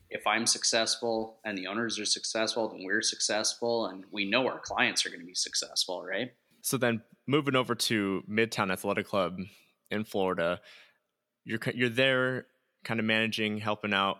[0.08, 4.60] if i'm successful and the owners are successful then we're successful and we know our
[4.60, 6.32] clients are going to be successful right?
[6.62, 9.38] So then moving over to midtown athletic club
[9.90, 10.60] in florida
[11.44, 12.46] you're you're there
[12.84, 14.18] kind of managing helping out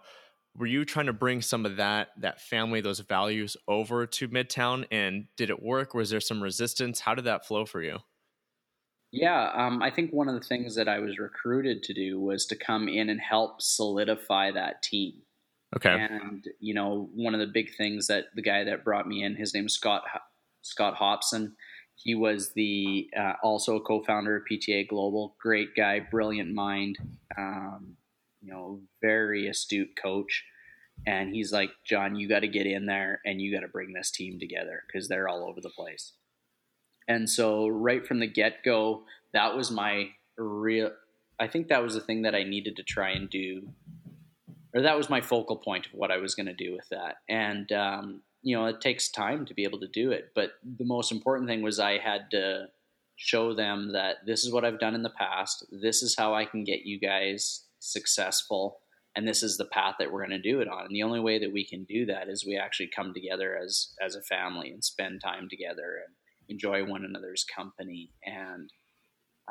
[0.59, 4.85] were you trying to bring some of that that family those values over to midtown
[4.91, 5.95] and did it work?
[5.95, 7.01] Was there some resistance?
[7.01, 7.99] How did that flow for you?
[9.11, 12.45] Yeah um, i think one of the things that i was recruited to do was
[12.45, 15.15] to come in and help solidify that team.
[15.75, 15.91] Okay.
[15.91, 19.35] And you know one of the big things that the guy that brought me in
[19.35, 20.03] his name is scott
[20.63, 21.57] scott hobson.
[21.95, 25.35] He was the uh, also a co-founder of PTA Global.
[25.41, 26.97] Great guy, brilliant mind.
[27.37, 27.97] Um,
[28.43, 30.45] you know, very astute coach.
[31.07, 33.93] And he's like, John, you got to get in there and you got to bring
[33.93, 36.13] this team together because they're all over the place.
[37.07, 40.91] And so, right from the get go, that was my real,
[41.39, 43.69] I think that was the thing that I needed to try and do,
[44.75, 47.17] or that was my focal point of what I was going to do with that.
[47.29, 50.33] And, um, you know, it takes time to be able to do it.
[50.35, 52.67] But the most important thing was I had to
[53.17, 55.65] show them that this is what I've done in the past.
[55.73, 58.81] This is how I can get you guys successful.
[59.17, 60.85] And this is the path that we're going to do it on.
[60.87, 63.95] And the only way that we can do that is we actually come together as,
[64.01, 66.15] as a family and spend time together and
[66.49, 68.11] enjoy one another's company.
[68.25, 68.71] And,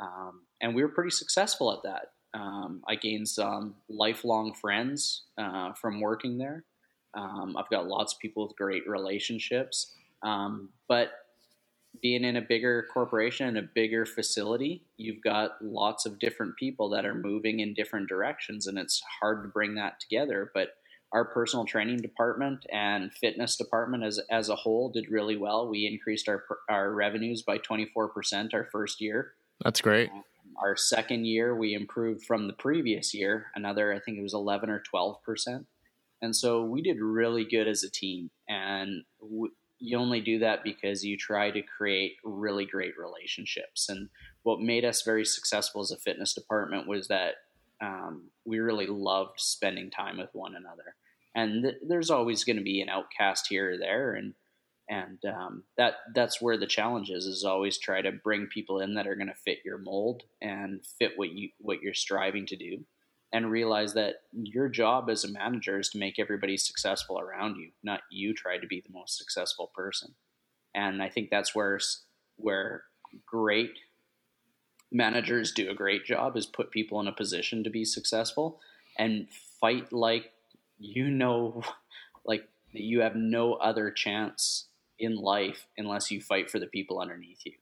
[0.02, 2.40] um, and we were pretty successful at that.
[2.40, 6.64] Um, I gained some lifelong friends uh, from working there.
[7.14, 9.94] Um, I've got lots of people with great relationships.
[10.24, 11.10] Um, but
[12.02, 16.90] being in a bigger corporation and a bigger facility, you've got lots of different people
[16.90, 20.52] that are moving in different directions, and it's hard to bring that together.
[20.54, 20.70] But
[21.14, 25.70] our personal training department and fitness department as, as a whole did really well.
[25.70, 29.34] We increased our, our revenues by 24% our first year.
[29.64, 30.10] That's great.
[30.12, 30.24] Um,
[30.62, 34.70] our second year, we improved from the previous year, another, I think it was 11
[34.70, 35.66] or 12%.
[36.22, 38.32] And so we did really good as a team.
[38.50, 39.04] And
[39.80, 43.90] you only do that because you try to create really great relationships.
[43.90, 44.10] And
[44.44, 47.36] what made us very successful as a fitness department was that
[47.82, 50.96] um, we really loved spending time with one another.
[51.36, 54.34] And th- there's always going to be an outcast here or there, and
[54.90, 57.26] and um, that that's where the challenge is.
[57.26, 60.84] Is always try to bring people in that are going to fit your mold and
[60.98, 62.84] fit what you what you're striving to do
[63.34, 67.72] and realize that your job as a manager is to make everybody successful around you,
[67.84, 70.16] not you try to be the most successful person.
[70.74, 71.80] And I think that's where
[72.38, 72.84] where
[73.26, 73.72] great
[74.92, 78.60] managers do a great job is put people in a position to be successful
[78.98, 79.28] and
[79.60, 80.32] fight like
[80.78, 81.62] you know
[82.26, 84.68] like you have no other chance
[85.00, 87.54] in life unless you fight for the people underneath you.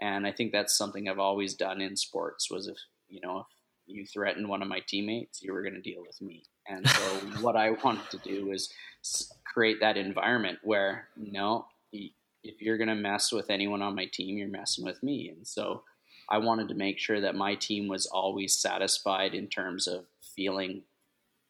[0.00, 3.46] And I think that's something I've always done in sports was if you know if
[3.90, 6.44] you threatened one of my teammates, you were going to deal with me.
[6.68, 7.02] And so
[7.40, 8.72] what I wanted to do was
[9.44, 14.38] create that environment where no, if you're going to mess with anyone on my team,
[14.38, 15.28] you're messing with me.
[15.34, 15.82] And so
[16.28, 20.82] I wanted to make sure that my team was always satisfied in terms of feeling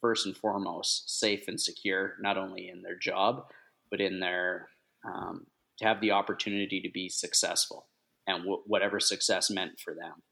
[0.01, 3.45] first and foremost safe and secure, not only in their job,
[3.91, 4.69] but in their
[5.05, 5.47] um,
[5.79, 7.87] to have the opportunity to be successful
[8.27, 10.23] and w- whatever success meant for them.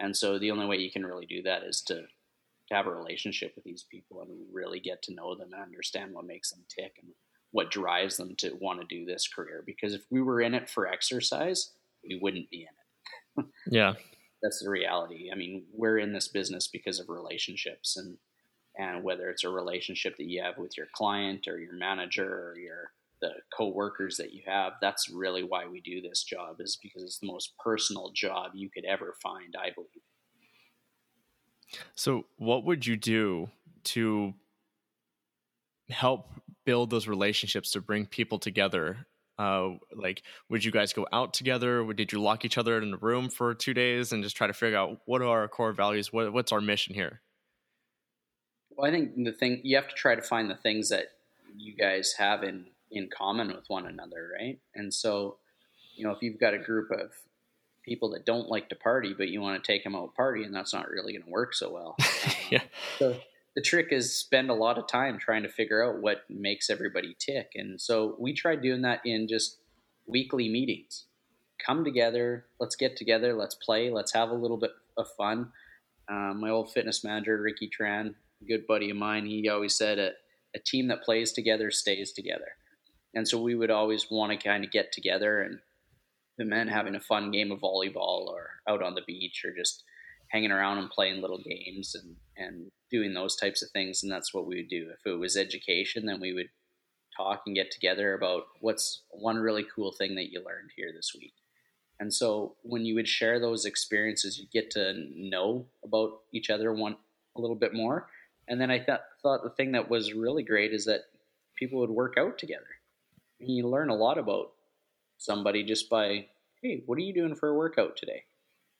[0.00, 2.94] And so the only way you can really do that is to, to have a
[2.94, 6.64] relationship with these people and really get to know them and understand what makes them
[6.68, 7.12] tick and
[7.52, 9.62] what drives them to want to do this career.
[9.64, 11.72] Because if we were in it for exercise,
[12.06, 12.66] we wouldn't be
[13.38, 13.50] in it.
[13.70, 13.94] yeah.
[14.42, 15.30] That's the reality.
[15.32, 18.18] I mean, we're in this business because of relationships and
[18.78, 22.58] and whether it's a relationship that you have with your client or your manager or
[22.58, 27.02] your the co-workers that you have that's really why we do this job is because
[27.02, 30.02] it's the most personal job you could ever find i believe.
[31.94, 33.50] So what would you do
[33.84, 34.34] to
[35.88, 36.30] help
[36.64, 39.06] build those relationships to bring people together?
[39.38, 41.84] Uh, like would you guys go out together?
[41.92, 44.52] Did you lock each other in a room for two days and just try to
[44.52, 46.12] figure out what are our core values?
[46.12, 47.20] What, what's our mission here?
[48.76, 51.06] Well i think the thing you have to try to find the things that
[51.56, 54.58] you guys have in in common with one another, right?
[54.74, 55.38] And so,
[55.96, 57.10] you know, if you've got a group of
[57.84, 60.54] people that don't like to party, but you want to take them out party, and
[60.54, 61.96] that's not really going to work so well.
[62.00, 62.62] Um, yeah.
[62.98, 63.16] So
[63.54, 67.16] the trick is spend a lot of time trying to figure out what makes everybody
[67.18, 67.52] tick.
[67.54, 69.58] And so we tried doing that in just
[70.06, 71.06] weekly meetings.
[71.64, 75.52] Come together, let's get together, let's play, let's have a little bit of fun.
[76.08, 79.98] Um, my old fitness manager, Ricky Tran, a good buddy of mine, he always said
[79.98, 80.10] a,
[80.54, 82.52] a team that plays together stays together.
[83.14, 85.58] And so we would always want to kind of get together and
[86.38, 89.84] the men having a fun game of volleyball or out on the beach or just
[90.28, 94.02] hanging around and playing little games and, and doing those types of things.
[94.02, 94.90] And that's what we would do.
[94.92, 96.48] If it was education, then we would
[97.16, 101.12] talk and get together about what's one really cool thing that you learned here this
[101.18, 101.32] week.
[101.98, 106.72] And so when you would share those experiences, you get to know about each other
[106.72, 106.96] one
[107.36, 108.08] a little bit more.
[108.48, 111.02] And then I th- thought the thing that was really great is that
[111.56, 112.75] people would work out together
[113.38, 114.52] you learn a lot about
[115.18, 116.26] somebody just by,
[116.62, 118.24] hey, what are you doing for a workout today?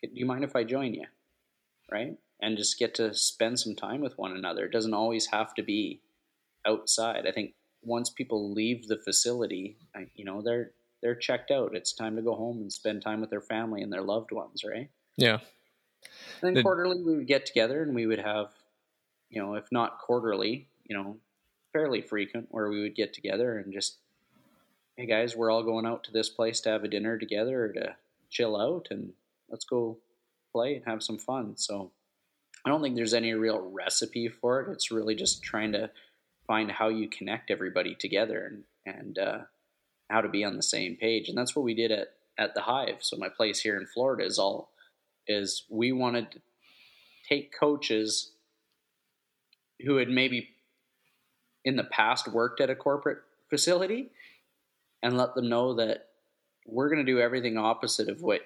[0.03, 1.07] Do you mind if I join you?
[1.91, 2.17] Right?
[2.41, 4.67] And just get to spend some time with one another.
[4.67, 6.01] It doesn't always have to be
[6.67, 7.27] outside.
[7.27, 9.77] I think once people leave the facility,
[10.15, 11.75] you know, they're they're checked out.
[11.75, 14.65] It's time to go home and spend time with their family and their loved ones,
[14.65, 14.91] right?
[15.17, 15.39] Yeah.
[16.41, 18.51] And then the, quarterly we would get together and we would have
[19.31, 21.17] you know, if not quarterly, you know,
[21.73, 23.99] fairly frequent where we would get together and just,
[24.97, 27.95] hey guys, we're all going out to this place to have a dinner together to
[28.31, 29.13] chill out and
[29.51, 29.99] let's go
[30.53, 31.55] play and have some fun.
[31.59, 31.91] So
[32.65, 34.73] I don't think there's any real recipe for it.
[34.73, 35.91] It's really just trying to
[36.47, 39.39] find how you connect everybody together and, and uh,
[40.09, 41.29] how to be on the same page.
[41.29, 43.01] And that's what we did at, at the Hive.
[43.01, 44.71] So my place here in Florida is all
[45.29, 46.41] is we wanted to
[47.29, 48.31] take coaches
[49.85, 50.49] who had maybe
[51.67, 53.19] in the past worked at a corporate
[53.51, 54.09] facility
[55.03, 56.09] and let them know that
[56.67, 58.41] we're going to do everything opposite of what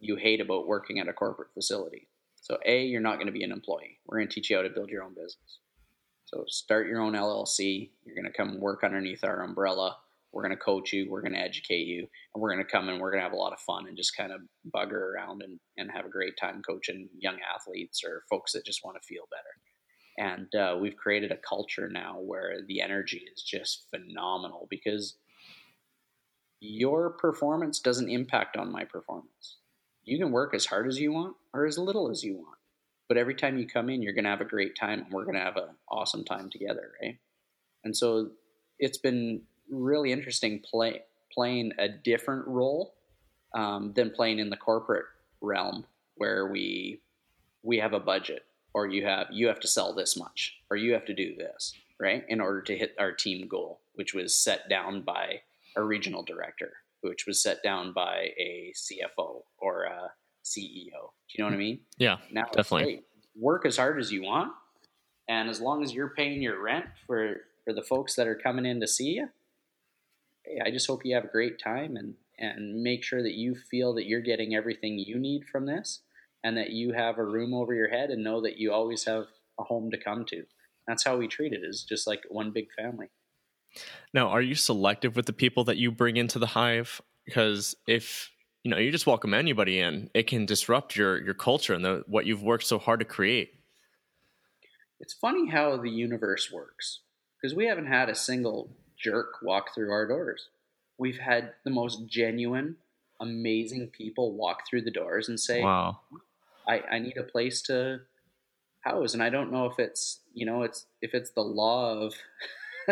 [0.00, 2.08] you hate about working at a corporate facility.
[2.40, 3.98] So, A, you're not going to be an employee.
[4.06, 5.60] We're going to teach you how to build your own business.
[6.24, 7.90] So, start your own LLC.
[8.04, 9.96] You're going to come work underneath our umbrella.
[10.32, 11.10] We're going to coach you.
[11.10, 12.06] We're going to educate you.
[12.34, 13.96] And we're going to come and we're going to have a lot of fun and
[13.96, 14.40] just kind of
[14.74, 18.84] bugger around and, and have a great time coaching young athletes or folks that just
[18.84, 19.44] want to feel better.
[20.18, 25.16] And uh, we've created a culture now where the energy is just phenomenal because
[26.60, 29.56] your performance doesn't impact on my performance.
[30.04, 32.58] You can work as hard as you want or as little as you want.
[33.08, 35.24] But every time you come in, you're going to have a great time and we're
[35.24, 37.18] going to have an awesome time together, right?
[37.82, 38.30] And so
[38.78, 42.94] it's been really interesting play, playing a different role
[43.54, 45.06] um, than playing in the corporate
[45.40, 47.00] realm where we
[47.62, 48.44] we have a budget
[48.74, 51.72] or you have you have to sell this much or you have to do this
[51.98, 55.40] right in order to hit our team goal which was set down by
[55.76, 60.10] a regional director which was set down by a cfo or a
[60.44, 61.58] ceo do you know what i hmm.
[61.58, 63.02] mean yeah now definitely
[63.36, 64.52] work as hard as you want
[65.28, 68.66] and as long as you're paying your rent for for the folks that are coming
[68.66, 69.28] in to see you
[70.44, 73.54] hey, i just hope you have a great time and and make sure that you
[73.54, 76.00] feel that you're getting everything you need from this
[76.42, 79.26] and that you have a room over your head and know that you always have
[79.58, 80.44] a home to come to.
[80.86, 83.10] That's how we treat it is just like one big family.
[84.12, 87.00] Now, are you selective with the people that you bring into the hive?
[87.24, 88.30] Because if
[88.64, 92.04] you know you just welcome anybody in, it can disrupt your your culture and the,
[92.06, 93.54] what you've worked so hard to create.
[94.98, 97.00] It's funny how the universe works
[97.40, 100.48] because we haven't had a single jerk walk through our doors.
[100.98, 102.76] We've had the most genuine,
[103.20, 106.00] amazing people walk through the doors and say, "Wow,
[106.68, 108.00] I, I need a place to
[108.80, 112.14] house and i don't know if it's you know it's if it's the law of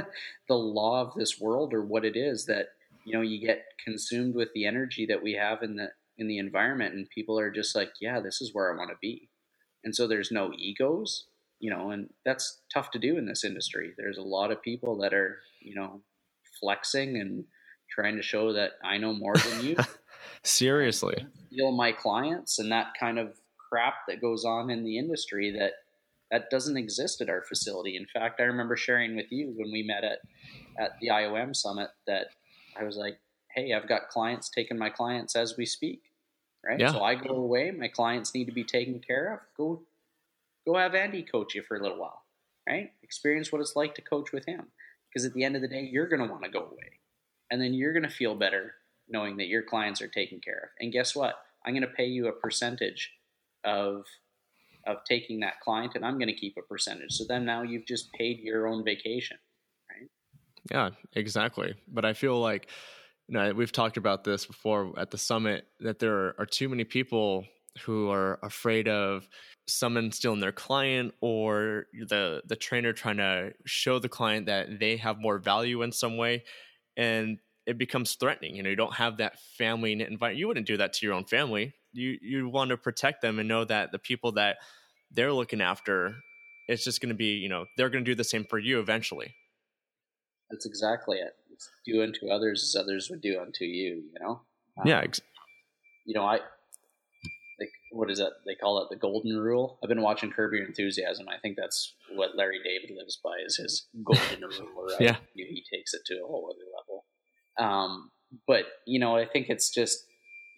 [0.48, 2.68] the law of this world or what it is that
[3.04, 6.38] you know you get consumed with the energy that we have in the in the
[6.38, 9.28] environment and people are just like yeah this is where i want to be.
[9.84, 11.26] And so there's no egos
[11.60, 13.92] you know and that's tough to do in this industry.
[13.96, 16.02] There's a lot of people that are you know
[16.60, 17.44] flexing and
[17.90, 19.76] trying to show that i know more than you.
[20.42, 21.26] Seriously.
[21.52, 25.72] Steal my clients and that kind of crap that goes on in the industry that
[26.30, 27.96] that doesn't exist at our facility.
[27.96, 30.18] In fact, I remember sharing with you when we met at
[30.78, 32.28] at the IOM summit that
[32.78, 33.18] I was like,
[33.54, 36.02] "Hey, I've got clients taking my clients as we speak."
[36.64, 36.80] Right?
[36.80, 36.92] Yeah.
[36.92, 39.40] So I go away, my clients need to be taken care of.
[39.56, 39.82] Go
[40.66, 42.22] go have Andy coach you for a little while.
[42.68, 42.92] Right?
[43.02, 44.66] Experience what it's like to coach with him.
[45.08, 47.00] Because at the end of the day, you're going to want to go away.
[47.50, 48.74] And then you're going to feel better
[49.08, 50.68] knowing that your clients are taken care of.
[50.78, 51.36] And guess what?
[51.64, 53.12] I'm going to pay you a percentage
[53.64, 54.04] of
[54.86, 57.12] of taking that client and I'm going to keep a percentage.
[57.12, 59.36] So then now you've just paid your own vacation,
[59.90, 60.08] right?
[60.70, 61.74] Yeah, exactly.
[61.88, 62.68] But I feel like
[63.28, 66.84] you know, we've talked about this before at the summit that there are too many
[66.84, 67.44] people
[67.84, 69.28] who are afraid of
[69.66, 74.96] someone stealing their client or the the trainer trying to show the client that they
[74.96, 76.42] have more value in some way
[76.96, 80.78] and it becomes threatening you know you don't have that family environment you wouldn't do
[80.78, 83.98] that to your own family you you want to protect them and know that the
[83.98, 84.58] people that
[85.10, 86.14] they're looking after
[86.68, 88.78] it's just going to be you know they're going to do the same for you
[88.78, 89.34] eventually.
[90.50, 91.34] That's exactly it.
[91.52, 94.40] It's do unto others as others would do unto you you know?
[94.78, 95.20] Um, yeah ex-
[96.04, 96.38] you know i
[97.58, 99.78] like what is that they call it the golden rule?
[99.82, 103.56] I've been watching curb your enthusiasm i think that's what larry david lives by is
[103.56, 105.16] his golden rule right yeah.
[105.34, 107.04] he takes it to a whole other level.
[107.58, 108.10] Um,
[108.46, 110.04] but you know i think it's just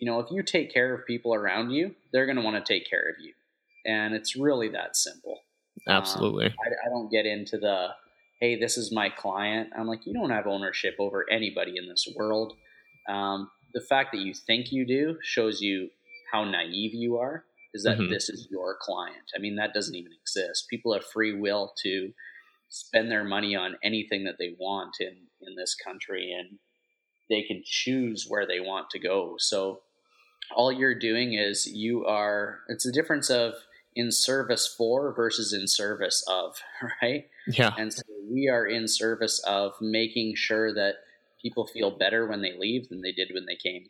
[0.01, 2.73] you know, if you take care of people around you, they're going to want to
[2.73, 3.33] take care of you.
[3.87, 5.39] And it's really that simple.
[5.89, 6.47] Absolutely.
[6.47, 7.89] Um, I, I, don't get into the,
[8.41, 9.71] hey, this is my client.
[9.77, 12.55] I'm like, you don't have ownership over anybody in this world.
[13.09, 15.89] Um, the fact that you think you do shows you
[16.33, 18.13] how naive you are, is that mm-hmm.
[18.13, 19.31] this is your client.
[19.35, 20.67] I mean, that doesn't even exist.
[20.69, 22.13] People have free will to
[22.69, 26.59] spend their money on anything that they want in, in this country, and
[27.29, 29.37] they can choose where they want to go.
[29.39, 29.81] So,
[30.55, 33.55] all you're doing is you are it's a difference of
[33.95, 36.57] in service for versus in service of,
[37.03, 37.27] right?
[37.47, 37.73] Yeah.
[37.77, 40.97] And so we are in service of making sure that
[41.43, 43.87] people feel better when they leave than they did when they came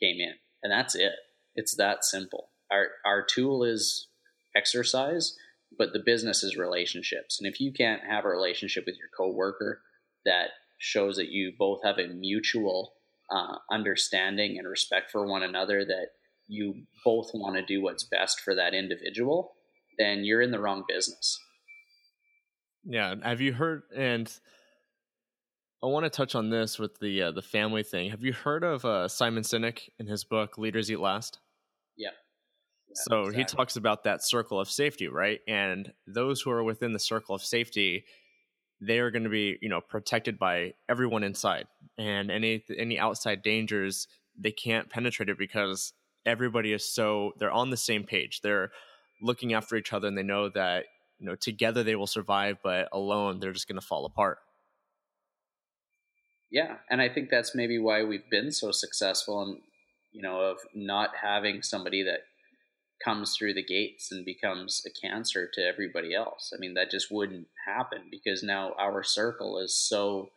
[0.00, 0.34] came in.
[0.62, 1.12] And that's it.
[1.54, 2.50] It's that simple.
[2.70, 4.08] Our our tool is
[4.56, 5.36] exercise,
[5.76, 7.40] but the business is relationships.
[7.40, 9.82] And if you can't have a relationship with your coworker
[10.24, 12.94] that shows that you both have a mutual
[13.30, 16.08] uh, understanding and respect for one another, that
[16.48, 16.74] you
[17.04, 19.52] both want to do what's best for that individual,
[19.98, 21.38] then you're in the wrong business.
[22.84, 23.14] Yeah.
[23.22, 23.82] Have you heard?
[23.94, 24.32] And
[25.82, 28.10] I want to touch on this with the uh, the family thing.
[28.10, 31.38] Have you heard of uh, Simon Sinek in his book Leaders Eat Last?
[31.96, 32.08] Yeah.
[32.88, 33.38] yeah so exactly.
[33.38, 35.40] he talks about that circle of safety, right?
[35.48, 38.04] And those who are within the circle of safety,
[38.80, 41.66] they are going to be, you know, protected by everyone inside,
[41.98, 44.08] and any any outside dangers
[44.38, 45.92] they can't penetrate it because
[46.24, 48.40] everybody is so they're on the same page.
[48.40, 48.70] They're
[49.22, 50.86] looking after each other, and they know that
[51.18, 54.38] you know together they will survive, but alone they're just going to fall apart.
[56.50, 59.58] Yeah, and I think that's maybe why we've been so successful, and
[60.12, 62.20] you know, of not having somebody that
[63.04, 66.52] comes through the gates and becomes a cancer to everybody else.
[66.54, 70.30] I mean, that just wouldn't happen because now our circle is so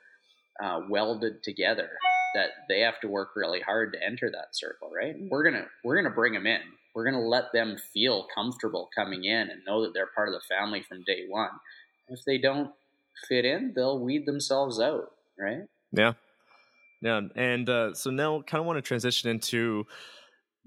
[0.64, 1.89] uh, welded together
[2.36, 5.16] that they have to work really hard to enter that circle, right?
[5.30, 6.61] We're gonna we're gonna bring them in.
[6.95, 10.41] We're gonna let them feel comfortable coming in and know that they're part of the
[10.49, 11.49] family from day one.
[12.07, 12.72] If they don't
[13.28, 15.64] fit in, they'll weed themselves out, right?
[15.91, 16.14] Yeah,
[17.01, 17.22] yeah.
[17.36, 19.86] And uh, so now, kind of want to transition into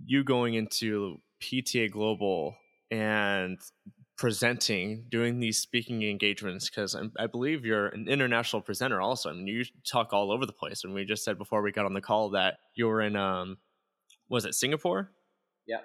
[0.05, 2.57] you going into PTA Global
[2.90, 3.59] and
[4.16, 9.30] presenting, doing these speaking engagements because I believe you're an international presenter also.
[9.30, 10.84] I mean, you talk all over the place.
[10.84, 13.59] And we just said before we got on the call that you were in, um,
[14.28, 15.11] was it Singapore?
[15.66, 15.80] Yeah.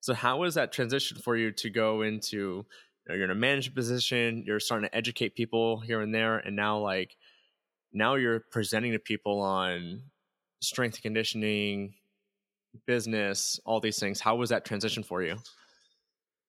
[0.00, 2.64] So how was that transition for you to go into, you
[3.08, 6.54] know, you're in a management position, you're starting to educate people here and there, and
[6.54, 7.16] now like,
[7.92, 10.02] now you're presenting to people on
[10.60, 11.94] strength conditioning,
[12.86, 14.20] business, all these things.
[14.20, 15.36] How was that transition for you?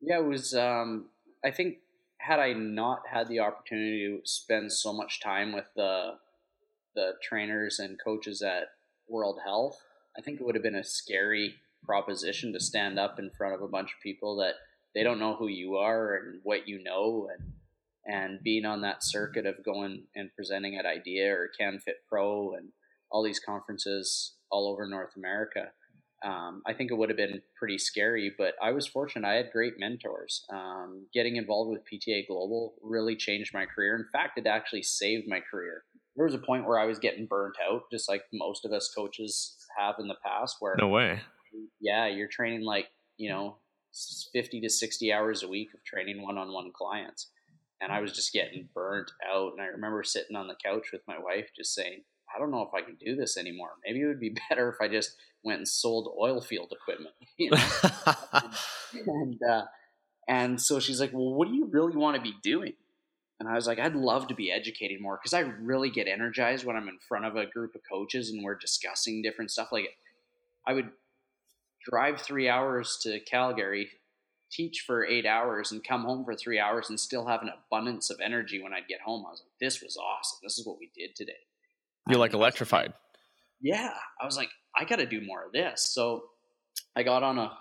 [0.01, 0.53] Yeah, it was.
[0.53, 1.05] Um,
[1.43, 1.77] I think
[2.19, 6.15] had I not had the opportunity to spend so much time with the
[6.95, 8.69] the trainers and coaches at
[9.07, 9.79] World Health,
[10.17, 13.61] I think it would have been a scary proposition to stand up in front of
[13.61, 14.55] a bunch of people that
[14.95, 17.53] they don't know who you are and what you know and
[18.07, 22.69] and being on that circuit of going and presenting at IDEA or CanFit Pro and
[23.11, 25.71] all these conferences all over North America
[26.25, 29.27] um, I think it would have been pretty scary, but I was fortunate.
[29.27, 30.45] I had great mentors.
[30.51, 33.95] Um, getting involved with PTA Global really changed my career.
[33.95, 35.83] In fact, it actually saved my career.
[36.15, 38.91] There was a point where I was getting burnt out, just like most of us
[38.95, 40.57] coaches have in the past.
[40.59, 41.19] Where no way,
[41.79, 42.87] yeah, you're training like
[43.17, 43.57] you know
[44.33, 47.29] fifty to sixty hours a week of training one-on-one clients,
[47.79, 49.51] and I was just getting burnt out.
[49.51, 52.01] And I remember sitting on the couch with my wife, just saying,
[52.37, 53.71] I don't know if I can do this anymore.
[53.83, 57.15] Maybe it would be better if I just went and sold oil field equipment.
[57.37, 57.59] You know?
[59.05, 59.65] and uh,
[60.27, 62.73] and so she's like, "Well, what do you really want to be doing?"
[63.39, 66.65] And I was like, "I'd love to be educating more because I really get energized
[66.65, 69.71] when I'm in front of a group of coaches and we're discussing different stuff.
[69.71, 69.89] Like,
[70.65, 70.89] I would
[71.87, 73.89] drive three hours to Calgary,
[74.51, 78.09] teach for eight hours, and come home for three hours and still have an abundance
[78.09, 79.25] of energy when I'd get home.
[79.27, 80.39] I was like, "This was awesome.
[80.41, 81.45] This is what we did today."
[82.09, 82.93] You're like electrified.
[83.61, 85.89] Yeah, I was like, I got to do more of this.
[85.91, 86.23] So
[86.95, 87.51] I got on a,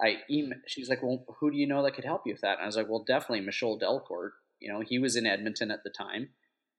[0.00, 0.58] I email.
[0.66, 2.58] She's like, well, who do you know that could help you with that?
[2.58, 4.30] And I was like, well, definitely Michol Dalcourt.
[4.60, 6.30] You know, he was in Edmonton at the time,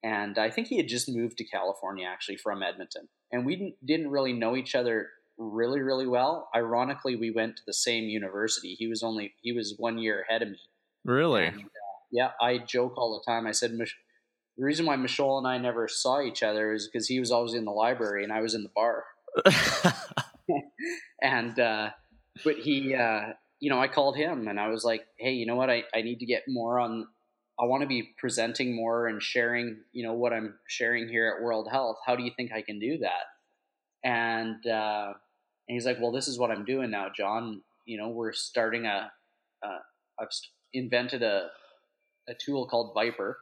[0.03, 3.07] and I think he had just moved to California actually from Edmonton.
[3.31, 5.07] And we didn't, didn't really know each other
[5.37, 6.49] really, really well.
[6.53, 8.75] Ironically, we went to the same university.
[8.77, 10.59] He was only he was one year ahead of me.
[11.05, 11.45] Really?
[11.45, 13.47] And, uh, yeah, I joke all the time.
[13.47, 13.71] I said,
[14.59, 17.53] the reason why Michol and I never saw each other is because he was always
[17.53, 19.05] in the library and I was in the bar.
[21.21, 21.91] and uh,
[22.43, 23.27] but he, uh,
[23.61, 25.69] you know, I called him and I was like, hey, you know what?
[25.69, 27.07] I, I need to get more on.
[27.57, 31.41] I want to be presenting more and sharing, you know, what I'm sharing here at
[31.41, 31.95] World Health.
[32.05, 33.27] How do you think I can do that?
[34.03, 35.13] And uh,
[35.69, 37.61] and he's like, well, this is what I'm doing now, John.
[37.85, 39.09] You know, we're starting a.
[39.65, 39.79] Uh,
[40.19, 40.27] I've
[40.73, 41.47] invented a
[42.27, 43.35] a tool called ViPR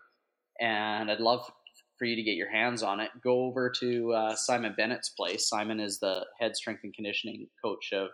[0.60, 1.50] and I'd love
[1.98, 3.10] for you to get your hands on it.
[3.22, 5.48] Go over to uh, Simon Bennett's place.
[5.48, 8.10] Simon is the head strength and conditioning coach of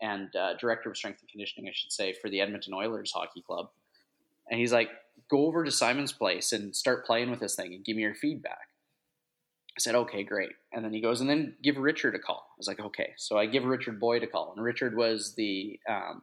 [0.00, 3.42] and uh, director of strength and conditioning, I should say, for the Edmonton Oilers hockey
[3.42, 3.70] club.
[4.50, 4.90] And he's like,
[5.30, 8.14] go over to Simon's place and start playing with this thing and give me your
[8.14, 8.68] feedback.
[9.76, 10.52] I said, okay, great.
[10.72, 12.46] And then he goes, and then give Richard a call.
[12.50, 13.12] I was like, okay.
[13.16, 14.52] So I give Richard Boyd a call.
[14.54, 16.22] And Richard was the um,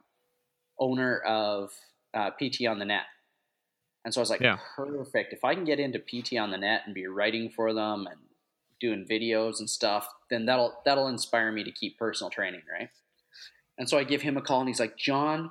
[0.78, 1.70] owner of
[2.14, 3.04] uh, PT on the net.
[4.04, 4.58] And so I was like, Yeah.
[4.76, 5.32] perfect.
[5.32, 8.18] If I can get into PT on the net and be writing for them and
[8.80, 12.90] doing videos and stuff, then that'll that'll inspire me to keep personal training, right?
[13.78, 15.50] And so I give him a call and he's like, John,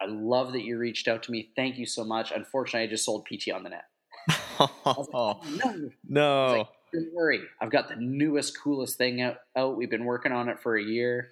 [0.00, 1.50] I love that you reached out to me.
[1.56, 2.30] Thank you so much.
[2.30, 3.84] Unfortunately, I just sold PT on the net.
[4.84, 6.46] Like, no, no.
[6.58, 7.40] like, don't worry.
[7.60, 9.76] I've got the newest, coolest thing out, out.
[9.76, 11.30] We've been working on it for a year,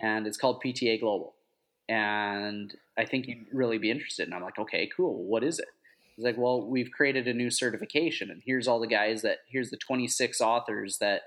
[0.00, 1.34] and it's called PTA Global.
[1.88, 4.26] And I think you'd really be interested.
[4.28, 5.24] And I'm like, okay, cool.
[5.24, 5.66] What is it?
[6.20, 9.70] He's like, well, we've created a new certification, and here's all the guys that here's
[9.70, 11.22] the 26 authors that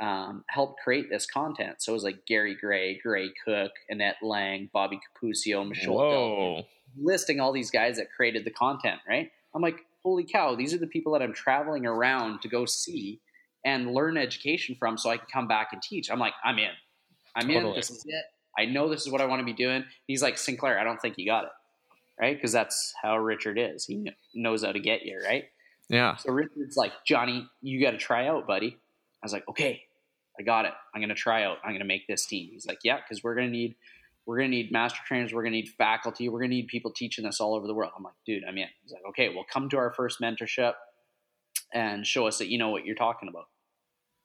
[0.00, 1.82] um, helped create this content.
[1.82, 6.66] So it was like Gary Gray, Gray Cook, Annette Lang, Bobby Cappuccio, Michol Whoa.
[6.98, 9.30] listing all these guys that created the content, right?
[9.54, 13.20] I'm like, holy cow, these are the people that I'm traveling around to go see
[13.66, 16.10] and learn education from so I can come back and teach.
[16.10, 16.70] I'm like, I'm in.
[17.36, 17.74] I'm in.
[17.74, 18.24] This is it.
[18.58, 19.84] I know this is what I want to be doing.
[20.06, 21.50] He's like, Sinclair, I don't think you got it.
[22.20, 22.36] Right?
[22.36, 23.86] Because that's how Richard is.
[23.86, 25.44] He knows how to get you, right?
[25.88, 26.16] Yeah.
[26.16, 28.76] So Richard's like, Johnny, you got to try out, buddy.
[29.22, 29.82] I was like, okay,
[30.38, 30.72] I got it.
[30.94, 31.58] I'm going to try out.
[31.64, 32.50] I'm going to make this team.
[32.52, 33.74] He's like, yeah, because we're going to need,
[34.26, 35.32] we're going to need master trainers.
[35.32, 36.28] We're going to need faculty.
[36.28, 37.92] We're going to need people teaching this all over the world.
[37.96, 38.68] I'm like, dude, I'm in.
[38.82, 40.74] He's like, okay, well, come to our first mentorship
[41.72, 43.46] and show us that you know what you're talking about.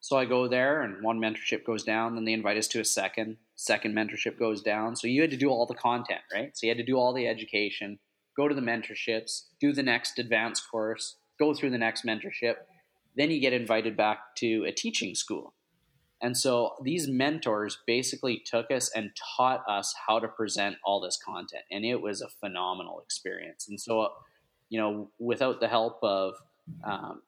[0.06, 2.14] So I go there, and one mentorship goes down.
[2.14, 3.38] Then they invite us to a second.
[3.56, 4.96] Second mentorship goes down.
[4.96, 6.56] So you had to do all the content, right?
[6.56, 7.98] So you had to do all the education,
[8.38, 12.54] go to the mentorships, do the next advanced course, go through the next mentorship.
[13.16, 15.56] Then you get invited back to a teaching school.
[16.22, 21.18] And so these mentors basically took us and taught us how to present all this
[21.18, 21.64] content.
[21.72, 23.68] And it was a phenomenal experience.
[23.68, 24.10] And so,
[24.70, 26.36] you know, without the help of,
[26.84, 27.24] um,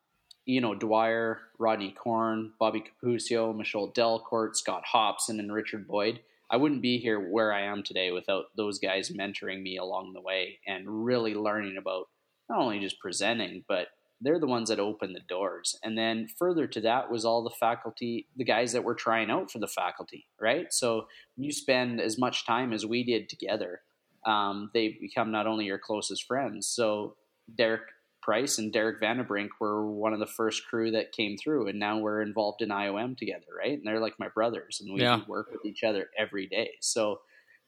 [0.48, 6.56] you know, Dwyer, Rodney Corn, Bobby Cappuccio, Michol Dalcourt, Scott Hobson, and Richard Boyd, I
[6.56, 10.60] wouldn't be here where I am today without those guys mentoring me along the way
[10.66, 12.08] and really learning about
[12.50, 13.90] not only just presenting, but
[14.22, 15.78] they're the ones that opened the doors.
[15.84, 19.52] And then further to that was all the faculty, the guys that were trying out
[19.52, 20.72] for the faculty, right?
[20.72, 23.82] So you spend as much time as we did together,
[24.26, 26.68] um, they become not only your closest friends.
[26.68, 27.16] So
[27.58, 27.82] Derek
[28.28, 31.98] Price and Derek Vanderbrink were one of the first crew that came through, and now
[31.98, 33.78] we're involved in IOM together, right?
[33.78, 35.22] And they're like my brothers, and we Yeah.
[35.30, 36.72] work with each other every day.
[36.82, 37.22] So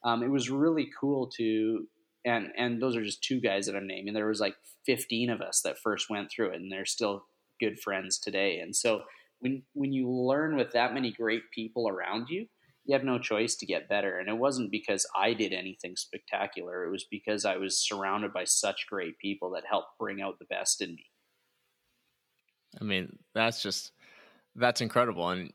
[0.03, 1.88] um, it was really cool to,
[2.26, 4.14] and and those are just two guys that I'm naming.
[4.14, 7.24] There was like 15 of us that first went through it, and they're still
[7.62, 8.60] good friends today.
[8.60, 9.03] And so
[9.39, 12.47] when when you learn with that many great people around you,
[12.90, 14.18] you have no choice to get better.
[14.18, 16.86] And it wasn't because I did anything spectacular.
[16.86, 20.46] It was because I was surrounded by such great people that helped bring out the
[20.46, 21.06] best in me.
[22.82, 23.92] I mean, that's just
[24.56, 25.30] that's incredible.
[25.30, 25.54] And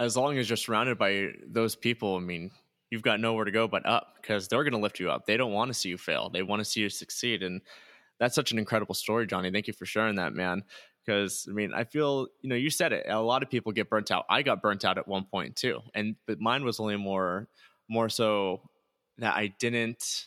[0.00, 2.50] as long as you're surrounded by those people, I mean,
[2.88, 5.26] you've got nowhere to go but up because they're going to lift you up.
[5.26, 6.30] They don't want to see you fail.
[6.30, 7.42] They want to see you succeed.
[7.42, 7.60] And
[8.18, 9.50] that's such an incredible story, Johnny.
[9.50, 10.62] Thank you for sharing that, man.
[11.04, 13.06] Because I mean, I feel you know you said it.
[13.08, 14.24] A lot of people get burnt out.
[14.28, 17.48] I got burnt out at one point too, and but mine was only more
[17.88, 18.60] more so
[19.18, 20.26] that I didn't.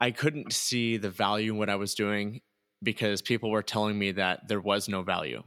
[0.00, 2.40] I couldn't see the value in what I was doing
[2.82, 5.42] because people were telling me that there was no value,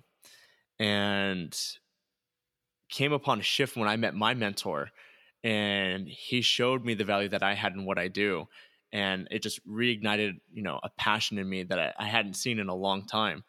[0.79, 1.57] and
[2.89, 4.91] came upon a shift when I met my mentor,
[5.43, 8.47] and he showed me the value that I had in what I do,
[8.93, 12.59] and it just reignited you know a passion in me that I, I hadn't seen
[12.59, 13.43] in a long time.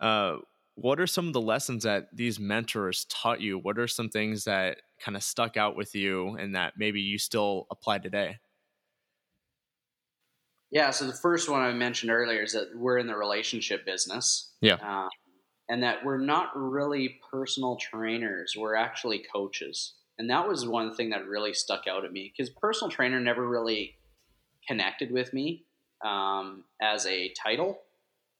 [0.00, 0.36] Uh,
[0.74, 3.58] what are some of the lessons that these mentors taught you?
[3.58, 7.18] What are some things that kind of stuck out with you and that maybe you
[7.18, 8.36] still apply today?
[10.70, 10.90] Yeah.
[10.90, 14.52] So the first one I mentioned earlier is that we're in the relationship business.
[14.60, 14.74] Yeah.
[14.74, 15.08] Um,
[15.68, 18.54] and that we're not really personal trainers.
[18.56, 19.94] We're actually coaches.
[20.18, 23.46] And that was one thing that really stuck out at me because personal trainer never
[23.46, 23.97] really
[24.68, 25.64] connected with me
[26.04, 27.80] um, as a title,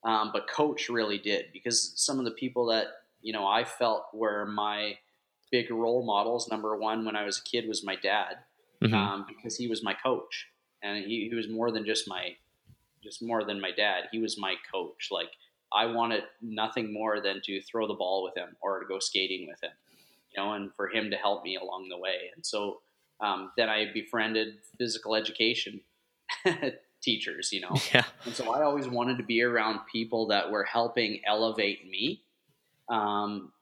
[0.05, 2.87] um, but coach really did because some of the people that
[3.23, 4.99] you know I felt were my
[5.51, 6.49] big role models.
[6.51, 8.35] Number one, when I was a kid, was my dad
[8.83, 8.95] Mhm.
[8.95, 10.47] um, because he was my coach,
[10.83, 12.37] and he, he was more than just my
[13.03, 14.05] just more than my dad.
[14.13, 15.09] He was my coach.
[15.11, 15.31] Like
[15.73, 19.47] I wanted nothing more than to throw the ball with him or to go skating
[19.49, 19.73] with him,
[20.33, 22.31] you know, and for him to help me along the way.
[22.35, 22.81] And so
[23.21, 25.81] um, then I befriended physical education
[27.03, 28.05] teachers, you know, Yeah.
[28.25, 32.23] and so I always wanted to be around people that were helping elevate me
[32.89, 33.53] um,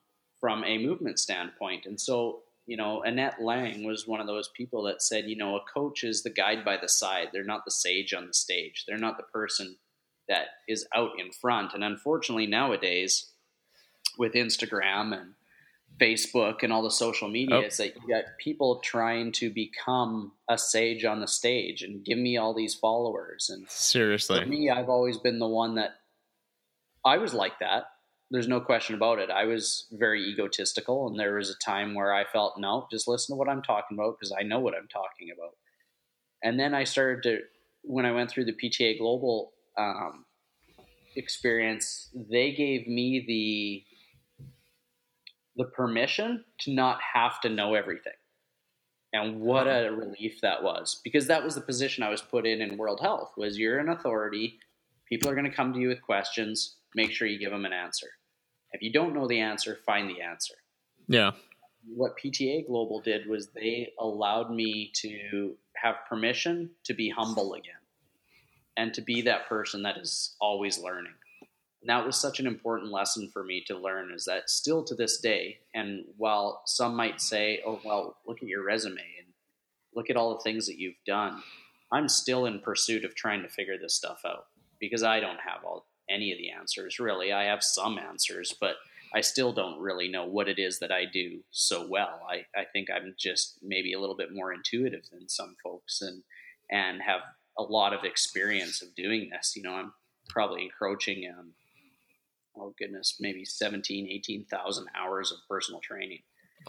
[0.41, 1.87] from a movement standpoint.
[1.87, 5.57] And so, you know, Annette Lang was one of those people that said, you know,
[5.57, 7.29] a coach is the guide by the side.
[7.33, 8.85] They're not the sage on the stage.
[8.87, 9.77] They're not the person
[10.29, 11.75] that is out in front.
[11.75, 13.31] And unfortunately, nowadays,
[14.19, 15.35] with Instagram and
[16.01, 17.63] Facebook and all the social media oh.
[17.63, 22.19] is that you got people trying to become a sage on the stage and give
[22.19, 23.51] me all these followers.
[23.53, 25.97] And seriously, for me, I've always been the one that
[27.05, 27.85] I was like that.
[28.31, 29.31] There's no question about it.
[29.31, 33.35] I was very egotistical, and there was a time where I felt, no, just listen
[33.35, 35.55] to what I'm talking about because I know what I'm talking about.
[36.43, 37.39] And then I started to,
[37.83, 40.25] when I went through the PTA Global um,
[41.15, 43.96] experience, they gave me the
[45.57, 48.13] the permission to not have to know everything.
[49.13, 52.61] And what a relief that was because that was the position I was put in
[52.61, 54.59] in World Health was you're an authority.
[55.09, 56.77] People are going to come to you with questions.
[56.95, 58.09] Make sure you give them an answer.
[58.73, 60.55] If you don't know the answer, find the answer.
[61.09, 61.31] Yeah.
[61.95, 67.75] What PTA Global did was they allowed me to have permission to be humble again
[68.77, 71.15] and to be that person that is always learning.
[71.87, 74.95] And that was such an important lesson for me to learn is that still to
[74.97, 79.29] this day, and while some might say, oh, well, look at your resume and
[79.95, 81.41] look at all the things that you've done,
[81.93, 84.47] I'm still in pursuit of trying to figure this stuff out
[84.81, 87.33] because I don't have all any of the answers really.
[87.33, 88.75] I have some answers, but
[89.15, 92.27] I still don't really know what it is that I do so well.
[92.29, 96.25] I, I think I'm just maybe a little bit more intuitive than some folks and
[96.69, 97.21] and have
[97.57, 99.53] a lot of experience of doing this.
[99.55, 99.93] You know, I'm
[100.29, 101.53] probably encroaching um,
[102.59, 106.21] oh goodness, maybe 17, 18,000 hours of personal training.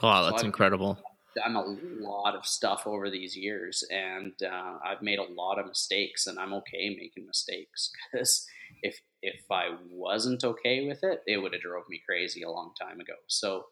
[0.01, 0.99] Wow, that's so incredible.
[1.35, 5.67] Done a lot of stuff over these years, and uh, I've made a lot of
[5.67, 8.47] mistakes, and I'm okay making mistakes because
[8.81, 12.71] if if I wasn't okay with it, it would have drove me crazy a long
[12.79, 13.13] time ago.
[13.27, 13.65] So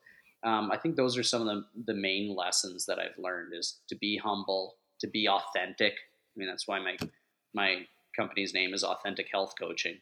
[0.44, 1.64] um, I think those are some of the
[1.94, 5.94] the main lessons that I've learned: is to be humble, to be authentic.
[5.94, 6.98] I mean, that's why my
[7.54, 9.98] my company's name is Authentic Health Coaching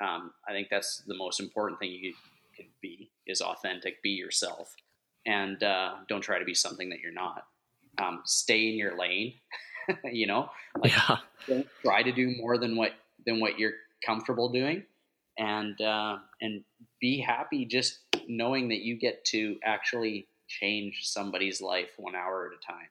[0.00, 2.14] um, I think that's the most important thing you
[2.56, 4.74] can be is authentic, be yourself,
[5.26, 7.44] and uh, don't try to be something that you're not.
[7.98, 9.34] Um, stay in your lane.
[10.04, 11.16] you know, like, yeah.
[11.48, 12.92] Don't try to do more than what
[13.26, 13.72] than what you're
[14.04, 14.84] comfortable doing,
[15.38, 16.64] and uh, and
[17.00, 22.58] be happy just knowing that you get to actually change somebody's life one hour at
[22.58, 22.88] a time.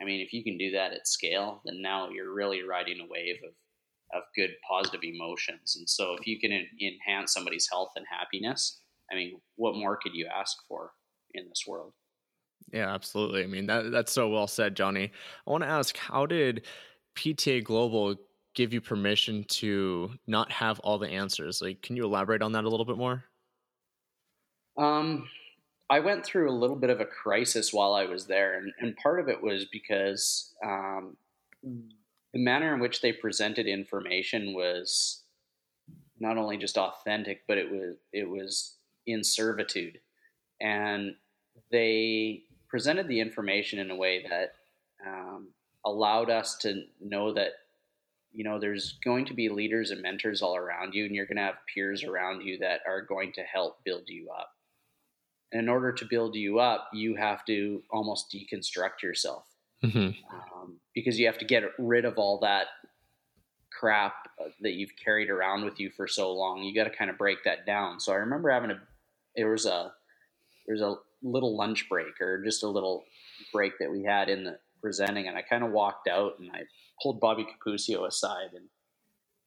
[0.00, 3.06] I mean, if you can do that at scale, then now you're really riding a
[3.10, 3.52] wave of
[4.14, 5.76] of good positive emotions.
[5.76, 8.80] And so if you can enhance somebody's health and happiness,
[9.10, 10.92] I mean, what more could you ask for
[11.34, 11.92] in this world?
[12.72, 13.42] Yeah, absolutely.
[13.42, 15.10] I mean, that that's so well said, Johnny.
[15.46, 16.66] I want to ask, how did
[17.16, 18.16] PTA Global
[18.54, 21.62] give you permission to not have all the answers?
[21.62, 23.24] Like, can you elaborate on that a little bit more?
[24.76, 25.28] Um,
[25.90, 28.96] I went through a little bit of a crisis while I was there, and, and
[28.96, 31.16] part of it was because um,
[32.32, 35.22] the manner in which they presented information was
[36.20, 38.76] not only just authentic, but it was it was
[39.06, 39.98] in servitude,
[40.60, 41.14] and
[41.70, 44.52] they presented the information in a way that
[45.06, 45.48] um,
[45.86, 47.52] allowed us to know that
[48.32, 51.36] you know there's going to be leaders and mentors all around you, and you're going
[51.36, 54.50] to have peers around you that are going to help build you up.
[55.50, 59.46] And in order to build you up, you have to almost deconstruct yourself
[59.84, 59.98] mm-hmm.
[60.58, 62.66] um, because you have to get rid of all that
[63.78, 66.62] crap uh, that you've carried around with you for so long.
[66.62, 68.00] You got to kind of break that down.
[68.00, 68.80] So I remember having a
[69.36, 69.92] there was a
[70.66, 73.04] there was a little lunch break or just a little
[73.52, 76.62] break that we had in the presenting, and I kind of walked out and I
[77.02, 78.66] pulled Bobby Cappuccio aside and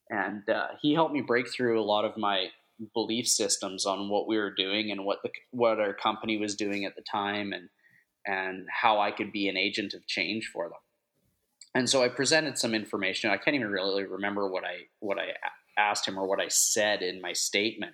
[0.10, 2.48] and uh, he helped me break through a lot of my
[2.94, 6.86] belief systems on what we were doing and what the what our company was doing
[6.86, 7.70] at the time and
[8.26, 10.78] and how I could be an agent of change for them.
[11.74, 13.30] And so I presented some information.
[13.30, 15.34] I can't even really remember what I what I
[15.78, 17.94] asked him or what I said in my statement.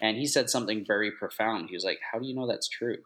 [0.00, 1.68] And he said something very profound.
[1.70, 2.98] He was like, "How do you know that's true?"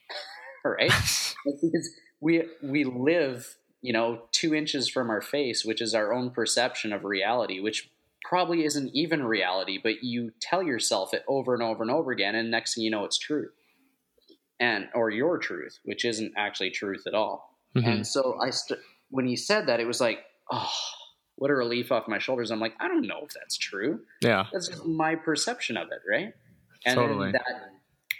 [0.64, 0.90] right?
[1.44, 1.90] because
[2.20, 6.92] we we live, you know, two inches from our face, which is our own perception
[6.92, 7.90] of reality, which
[8.24, 12.34] probably isn't even reality, but you tell yourself it over and over and over again,
[12.34, 13.50] and next thing you know, it's true
[14.60, 17.58] and or your truth, which isn't actually truth at all.
[17.76, 17.88] Mm-hmm.
[17.88, 18.80] And so I, st-
[19.10, 20.70] when he said that, it was like, oh,
[21.36, 22.50] what a relief off my shoulders.
[22.50, 24.00] I'm like, I don't know if that's true.
[24.22, 26.32] Yeah, that's just my perception of it, right?
[26.84, 27.32] And totally.
[27.32, 27.42] that,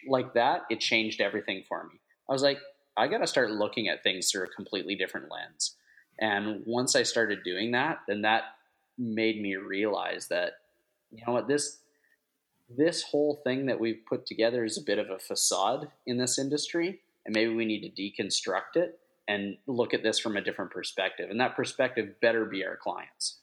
[0.08, 1.98] like that, it changed everything for me.
[2.28, 2.58] I was like,
[2.96, 5.76] I got to start looking at things through a completely different lens.
[6.18, 8.42] And once I started doing that, then that
[8.98, 10.52] made me realize that,
[11.10, 11.78] you know what, this
[12.68, 16.38] this whole thing that we've put together is a bit of a facade in this
[16.38, 18.98] industry, and maybe we need to deconstruct it
[19.28, 21.30] and look at this from a different perspective.
[21.30, 23.38] And that perspective better be our clients.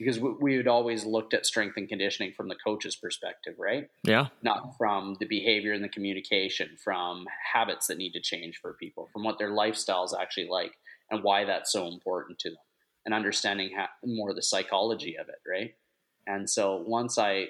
[0.00, 3.90] because we had always looked at strength and conditioning from the coach's perspective, right?
[4.02, 4.28] Yeah.
[4.42, 9.10] Not from the behavior and the communication, from habits that need to change for people,
[9.12, 10.72] from what their lifestyle is actually like
[11.10, 12.58] and why that's so important to them,
[13.04, 15.74] and understanding how, more the psychology of it, right?
[16.26, 17.48] And so once I,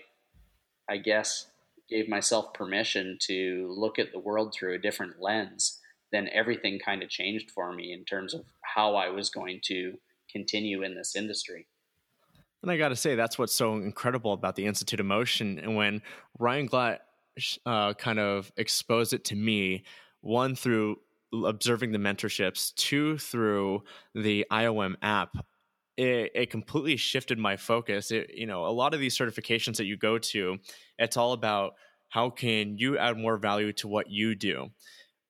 [0.91, 1.47] I guess,
[1.89, 5.79] gave myself permission to look at the world through a different lens,
[6.13, 9.95] then everything kind of changed for me in terms of how I was going to
[10.31, 11.67] continue in this industry.
[12.63, 15.59] And I got to say, that's what's so incredible about the Institute of Motion.
[15.59, 16.03] And when
[16.39, 16.99] Ryan Glatt
[17.65, 19.85] uh, kind of exposed it to me,
[20.21, 20.99] one through
[21.33, 23.83] observing the mentorships, two through
[24.15, 25.37] the IOM app,
[26.01, 28.11] it, it, completely shifted my focus.
[28.11, 30.59] It, you know, a lot of these certifications that you go to,
[30.99, 31.75] it's all about
[32.09, 34.71] how can you add more value to what you do.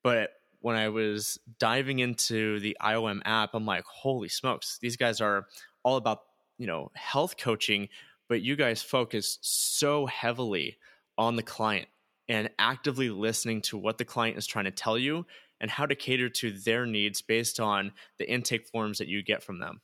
[0.02, 5.20] But when I was diving into the IOM app, I'm like, holy smokes, these guys
[5.20, 5.46] are
[5.82, 6.20] all about
[6.58, 7.88] you know health coaching
[8.28, 10.76] but you guys focus so heavily
[11.18, 11.88] on the client
[12.28, 15.26] and actively listening to what the client is trying to tell you
[15.60, 19.42] and how to cater to their needs based on the intake forms that you get
[19.42, 19.80] from them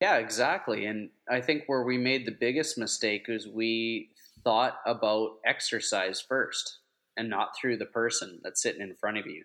[0.00, 4.10] yeah exactly and i think where we made the biggest mistake is we
[4.42, 6.78] thought about exercise first
[7.16, 9.44] and not through the person that's sitting in front of you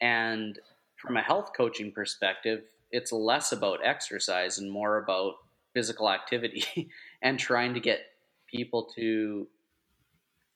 [0.00, 0.60] and
[0.96, 5.34] from a health coaching perspective it's less about exercise and more about
[5.74, 6.90] physical activity
[7.22, 8.00] and trying to get
[8.46, 9.46] people to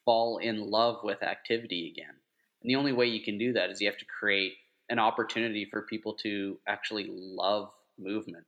[0.05, 2.14] fall in love with activity again.
[2.62, 4.55] And the only way you can do that is you have to create
[4.88, 8.45] an opportunity for people to actually love movement.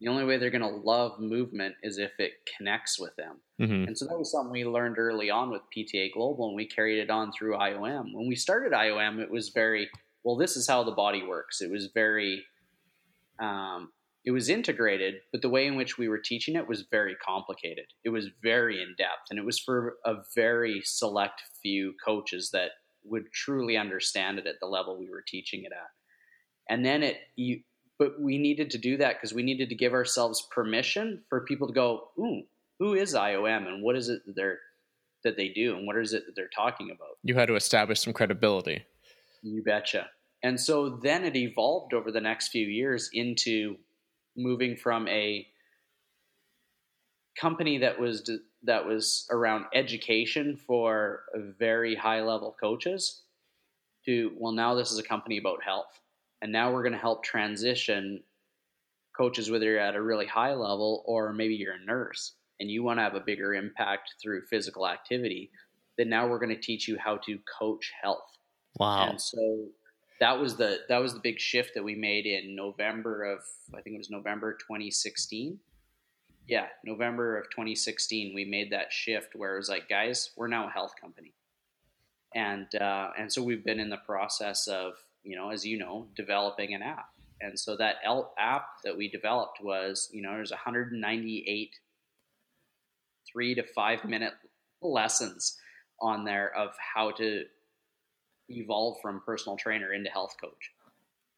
[0.00, 3.40] The only way they're going to love movement is if it connects with them.
[3.60, 3.88] Mm-hmm.
[3.88, 7.00] And so that was something we learned early on with PTA Global, and we carried
[7.00, 8.14] it on through IOM.
[8.14, 9.88] When we started IOM, it was very,
[10.22, 11.60] well, this is how the body works.
[11.60, 12.44] It was very,
[13.40, 13.90] um,
[14.24, 17.86] it was integrated, but the way in which we were teaching it was very complicated.
[18.04, 22.70] It was very in depth, and it was for a very select few coaches that
[23.04, 25.88] would truly understand it at the level we were teaching it at.
[26.68, 27.60] And then it, you,
[27.98, 31.66] but we needed to do that because we needed to give ourselves permission for people
[31.66, 32.42] to go, ooh,
[32.78, 34.58] who is IOM and what is it that they're
[35.24, 37.18] that they do and what is it that they're talking about?
[37.24, 38.84] You had to establish some credibility.
[39.42, 40.08] You betcha.
[40.44, 43.76] And so then it evolved over the next few years into
[44.36, 45.46] moving from a
[47.36, 48.30] company that was
[48.62, 51.22] that was around education for
[51.58, 53.22] very high level coaches
[54.04, 56.00] to well now this is a company about health
[56.42, 58.22] and now we're going to help transition
[59.16, 62.82] coaches whether you're at a really high level or maybe you're a nurse and you
[62.82, 65.50] want to have a bigger impact through physical activity
[65.98, 68.38] then now we're going to teach you how to coach health.
[68.78, 69.10] Wow.
[69.10, 69.66] And so
[70.20, 73.40] that was the that was the big shift that we made in November of
[73.76, 75.58] I think it was November 2016.
[76.46, 80.66] Yeah, November of 2016, we made that shift where it was like, guys, we're now
[80.66, 81.34] a health company,
[82.34, 86.08] and uh, and so we've been in the process of you know, as you know,
[86.16, 87.08] developing an app,
[87.40, 87.96] and so that
[88.38, 91.70] app that we developed was you know there's 198
[93.30, 94.32] three to five minute
[94.80, 95.56] lessons
[96.00, 97.44] on there of how to
[98.48, 100.72] evolve from personal trainer into health coach.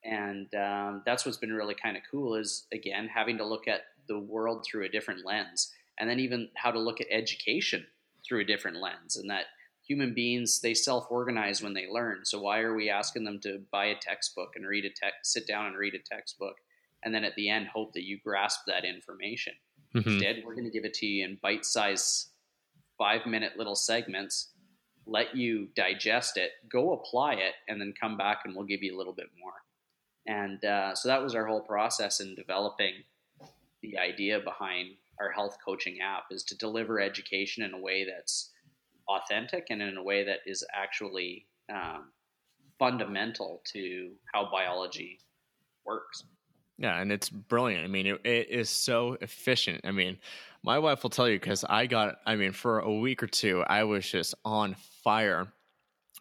[0.05, 3.81] And um, that's what's been really kind of cool is again having to look at
[4.09, 7.87] the world through a different lens, and then even how to look at education
[8.27, 9.47] through a different lens, and that
[9.91, 12.21] human beings they self-organize when they learn.
[12.23, 15.49] So why are we asking them to buy a textbook and read a text, sit
[15.49, 16.55] down and read a textbook,
[17.03, 19.55] and then at the end hope that you grasp that information?
[19.97, 20.09] Mm-hmm.
[20.09, 22.29] Instead, we're going to give it to you in bite-sized
[22.99, 24.53] five-minute little segments
[25.07, 28.97] let you digest it, go apply it, and then come back and we'll give you
[28.97, 29.53] a little bit more.
[30.27, 32.93] And uh, so that was our whole process in developing
[33.83, 38.51] the idea behind our health coaching app is to deliver education in a way that's
[39.17, 42.11] authentic and in a way that is actually um,
[42.79, 45.19] fundamental to how biology
[45.85, 46.25] works.
[46.79, 47.85] Yeah, and it's brilliant.
[47.85, 49.83] I mean, it, it is so efficient.
[49.85, 50.19] I mean,
[50.63, 53.63] my wife will tell you because I got, I mean, for a week or two,
[53.67, 55.53] I was just on fire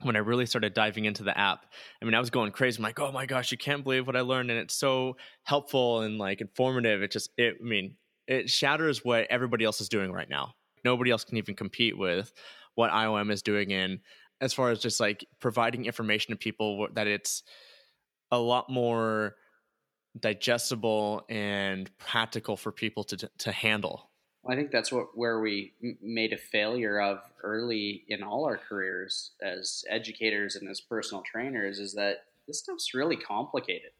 [0.01, 1.65] when I really started diving into the app.
[2.01, 2.77] I mean, I was going crazy.
[2.77, 4.51] I'm like, oh my gosh, you can't believe what I learned.
[4.51, 7.01] And it's so helpful and like informative.
[7.03, 7.95] It just, it, I mean,
[8.27, 10.55] it shatters what everybody else is doing right now.
[10.85, 12.31] Nobody else can even compete with
[12.79, 13.99] what IOM is doing in
[14.39, 17.43] as far as just like providing information to people that it's
[18.31, 19.35] a lot more
[20.17, 24.09] digestible and practical for people to to handle.
[24.49, 29.31] I think that's what where we made a failure of early in all our careers
[29.41, 33.91] as educators and as personal trainers is that this stuff's really complicated.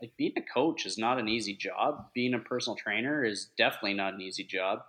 [0.00, 2.06] Like being a coach is not an easy job.
[2.14, 4.82] Being a personal trainer is definitely not an easy job.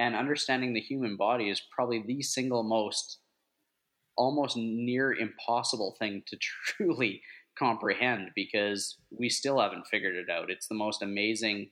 [0.00, 3.18] And understanding the human body is probably the single most,
[4.16, 7.20] almost near impossible thing to truly
[7.58, 10.50] comprehend because we still haven't figured it out.
[10.50, 11.68] It's the most amazing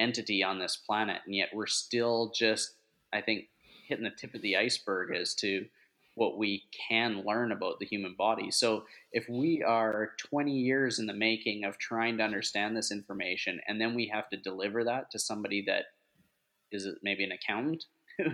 [0.00, 2.74] entity on this planet, and yet we're still just,
[3.12, 3.44] I think,
[3.86, 5.64] hitting the tip of the iceberg as to
[6.16, 8.50] what we can learn about the human body.
[8.50, 13.60] So if we are 20 years in the making of trying to understand this information,
[13.68, 15.84] and then we have to deliver that to somebody that
[16.72, 17.84] is it maybe an accountant
[18.18, 18.30] who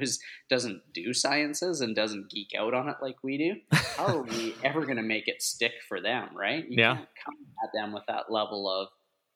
[0.49, 3.55] doesn't do sciences and doesn't geek out on it like we do,
[3.97, 6.69] how are we ever going to make it stick for them, right?
[6.69, 6.97] You yeah.
[6.97, 8.89] can't come at them with that level of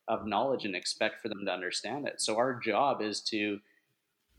[0.09, 2.21] of knowledge and expect for them to understand it.
[2.21, 3.61] So our job is to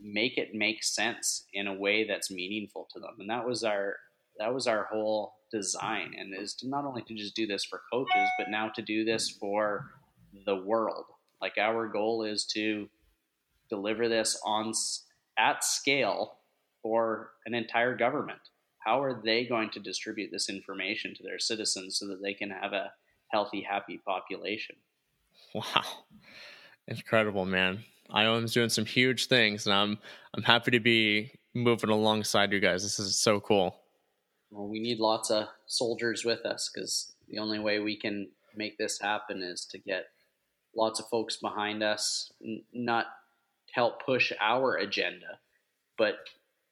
[0.02, 3.96] make it make sense in a way that's meaningful to them and that was our
[4.40, 7.82] that was our whole design and is to not only to just do this for
[7.92, 9.92] coaches but now to do this for
[10.46, 11.06] the world
[11.42, 12.90] like our goal is to
[13.72, 14.72] deliver this on
[15.38, 16.38] at scale
[16.84, 18.40] for an entire government
[18.80, 22.50] how are they going to distribute this information to their citizens so that they can
[22.50, 22.92] have a
[23.30, 24.76] healthy happy population
[25.56, 25.84] wow
[26.88, 29.98] incredible man IOM's doing some huge things, and I'm
[30.34, 32.84] I'm happy to be moving alongside you guys.
[32.84, 33.76] This is so cool.
[34.52, 38.78] Well, we need lots of soldiers with us because the only way we can make
[38.78, 40.08] this happen is to get
[40.76, 43.06] lots of folks behind us, n- not
[43.74, 45.40] help push our agenda,
[45.98, 46.16] but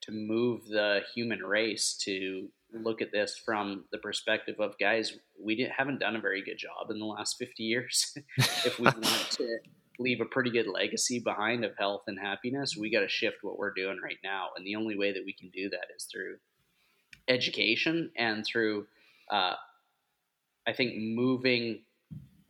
[0.02, 5.56] to move the human race to look at this from the perspective of guys we
[5.56, 9.32] didn't, haven't done a very good job in the last 50 years if we want
[9.32, 9.60] to
[10.00, 13.58] leave a pretty good legacy behind of health and happiness, we got to shift what
[13.58, 14.48] we're doing right now.
[14.56, 16.38] And the only way that we can do that is through
[17.28, 18.88] education and through,
[19.30, 19.54] uh,
[20.66, 21.82] I think, moving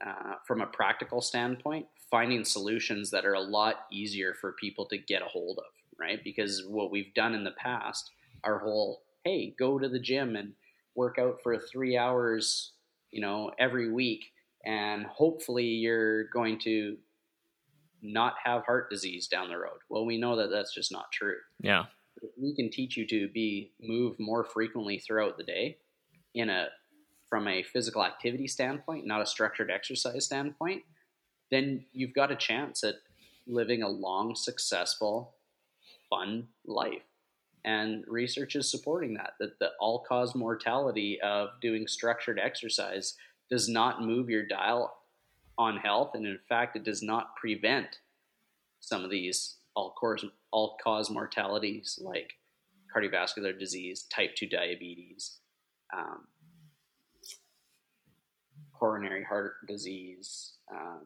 [0.05, 4.97] uh, from a practical standpoint, finding solutions that are a lot easier for people to
[4.97, 6.19] get a hold of, right?
[6.23, 8.11] Because what we've done in the past,
[8.43, 10.53] our whole, hey, go to the gym and
[10.95, 12.71] work out for three hours,
[13.11, 14.25] you know, every week.
[14.65, 16.97] And hopefully you're going to
[18.01, 19.79] not have heart disease down the road.
[19.89, 21.37] Well, we know that that's just not true.
[21.61, 21.85] Yeah.
[22.41, 25.77] We can teach you to be move more frequently throughout the day
[26.33, 26.67] in a
[27.29, 30.81] from a physical activity standpoint, not a structured exercise standpoint,
[31.51, 32.95] then you've got a chance at
[33.47, 35.33] living a long, successful,
[36.09, 37.01] fun life.
[37.65, 43.15] And research is supporting that, that the all cause mortality of doing structured exercise
[43.49, 44.93] does not move your dial
[45.57, 47.99] on health, and in fact, it does not prevent
[48.79, 52.33] some of these all cause all cause mortalities like
[52.95, 55.39] cardiovascular disease, type two diabetes,
[55.93, 56.27] um,
[58.73, 61.01] coronary heart disease, um,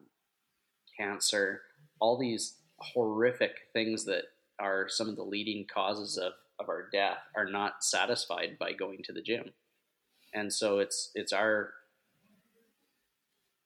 [0.96, 1.62] cancer,
[2.00, 4.24] all these horrific things that
[4.58, 9.02] are some of the leading causes of, of our death are not satisfied by going
[9.04, 9.50] to the gym.
[10.32, 11.70] And so it's it's our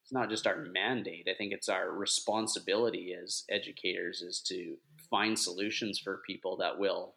[0.03, 1.29] it's not just our mandate.
[1.31, 4.77] I think it's our responsibility as educators is to
[5.11, 7.15] find solutions for people that will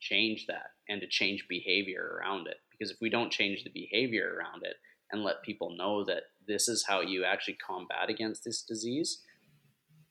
[0.00, 2.56] change that and to change behavior around it.
[2.70, 4.76] Because if we don't change the behavior around it
[5.12, 9.20] and let people know that this is how you actually combat against this disease,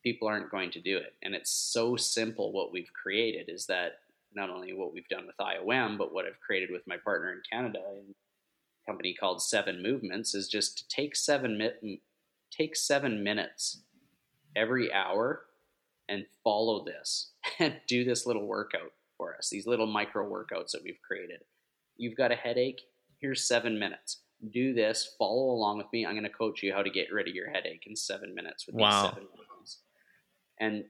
[0.04, 1.14] people aren't going to do it.
[1.24, 4.00] And it's so simple what we've created is that
[4.36, 7.42] not only what we've done with IOM, but what I've created with my partner in
[7.50, 12.02] Canada and a company called Seven Movements is just to take seven mi-
[12.52, 13.82] take seven minutes
[14.56, 15.44] every hour
[16.10, 19.50] and follow this and do this little workout for us.
[19.50, 21.42] These little micro workouts that we've created.
[21.98, 22.82] You've got a headache.
[23.20, 24.23] Here's seven minutes.
[24.52, 25.16] Do this.
[25.18, 26.06] Follow along with me.
[26.06, 28.68] I'm going to coach you how to get rid of your headache in seven minutes
[28.68, 29.04] with wow.
[29.04, 29.80] these seven movements.
[30.60, 30.86] And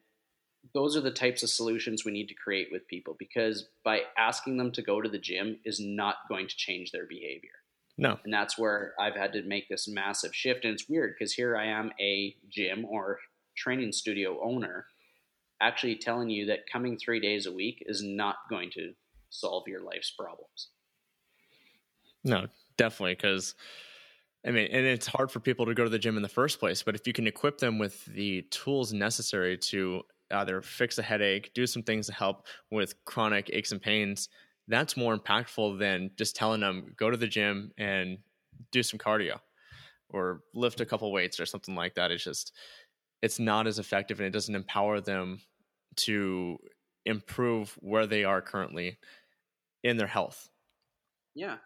[0.74, 4.58] those are the types of solutions we need to create with people because by asking
[4.58, 7.52] them to go to the gym is not going to change their behavior.
[7.98, 8.18] No.
[8.24, 10.66] And that's where I've had to make this massive shift.
[10.66, 13.20] And it's weird because here I am, a gym or
[13.56, 14.88] training studio owner,
[15.62, 18.94] actually telling you that coming three days a week is not going to
[19.30, 20.70] solve your life's problems.
[22.24, 22.48] No,
[22.78, 23.16] definitely.
[23.16, 23.56] Because,
[24.46, 26.60] I mean, and it's hard for people to go to the gym in the first
[26.60, 26.84] place.
[26.84, 31.54] But if you can equip them with the tools necessary to either fix a headache,
[31.54, 34.30] do some things to help with chronic aches and pains,
[34.68, 38.18] that's more impactful than just telling them go to the gym and
[38.72, 39.40] do some cardio
[40.10, 42.54] or lift a couple weights or something like that it's just
[43.22, 45.42] it's not as effective and it doesn't empower them
[45.96, 46.58] to
[47.06, 48.98] improve where they are currently
[49.84, 50.50] in their health
[51.36, 51.58] yeah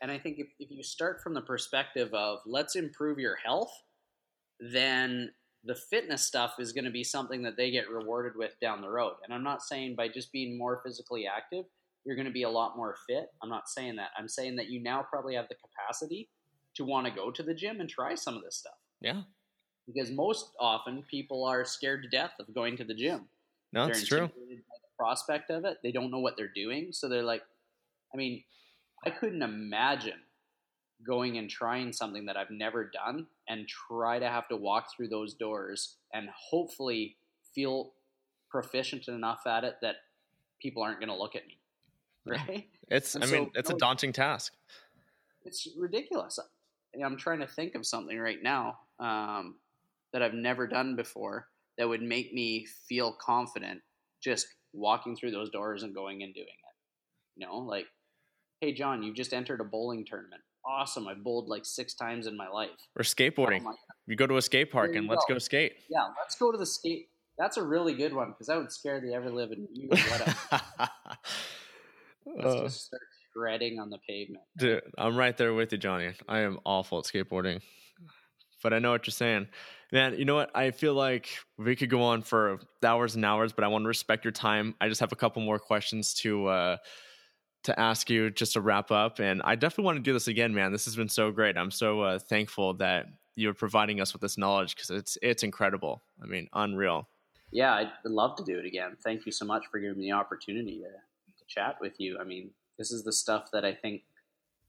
[0.00, 3.72] and i think if, if you start from the perspective of let's improve your health
[4.60, 5.30] then
[5.66, 8.88] the fitness stuff is going to be something that they get rewarded with down the
[8.88, 9.14] road.
[9.24, 11.64] And I'm not saying by just being more physically active,
[12.04, 13.26] you're going to be a lot more fit.
[13.42, 14.10] I'm not saying that.
[14.16, 16.28] I'm saying that you now probably have the capacity
[16.76, 18.78] to want to go to the gym and try some of this stuff.
[19.00, 19.22] Yeah.
[19.88, 23.28] Because most often people are scared to death of going to the gym.
[23.72, 24.30] No, it's true.
[24.48, 24.58] The
[24.96, 27.42] prospect of it, they don't know what they're doing, so they're like,
[28.14, 28.42] I mean,
[29.06, 30.18] I couldn't imagine
[31.06, 35.08] going and trying something that I've never done and try to have to walk through
[35.08, 37.16] those doors and hopefully
[37.54, 37.92] feel
[38.50, 39.96] proficient enough at it that
[40.60, 41.58] people aren't going to look at me.
[42.26, 42.66] Right?
[42.88, 44.54] It's, and I mean, it's a daunting task.
[45.44, 46.40] It's ridiculous.
[47.04, 49.56] I'm trying to think of something right now um,
[50.12, 51.46] that I've never done before
[51.78, 53.82] that would make me feel confident
[54.20, 56.74] just walking through those doors and going and doing it.
[57.36, 57.86] You know, like,
[58.60, 61.06] hey, John, you just entered a bowling tournament awesome.
[61.08, 62.70] I've bowled like six times in my life.
[62.96, 63.62] Or skateboarding.
[63.64, 63.74] Oh
[64.06, 65.34] you go to a skate park and let's go.
[65.34, 65.74] go skate.
[65.88, 67.08] Yeah, let's go to the skate.
[67.38, 69.88] That's a really good one because that would scare the ever living you.
[69.90, 70.04] let's
[72.42, 73.02] uh, just start
[73.32, 74.42] shredding on the pavement.
[74.58, 76.12] Dude, I'm right there with you, Johnny.
[76.28, 77.60] I am awful at skateboarding,
[78.62, 79.48] but I know what you're saying.
[79.92, 80.50] Man, you know what?
[80.54, 81.28] I feel like
[81.58, 84.74] we could go on for hours and hours, but I want to respect your time.
[84.80, 86.76] I just have a couple more questions to uh,
[87.66, 89.18] to ask you just to wrap up.
[89.18, 90.72] And I definitely want to do this again, man.
[90.72, 91.56] This has been so great.
[91.56, 96.02] I'm so uh, thankful that you're providing us with this knowledge because it's it's incredible.
[96.22, 97.08] I mean, unreal.
[97.52, 98.96] Yeah, I'd love to do it again.
[99.04, 102.18] Thank you so much for giving me the opportunity to, to chat with you.
[102.20, 104.02] I mean, this is the stuff that I think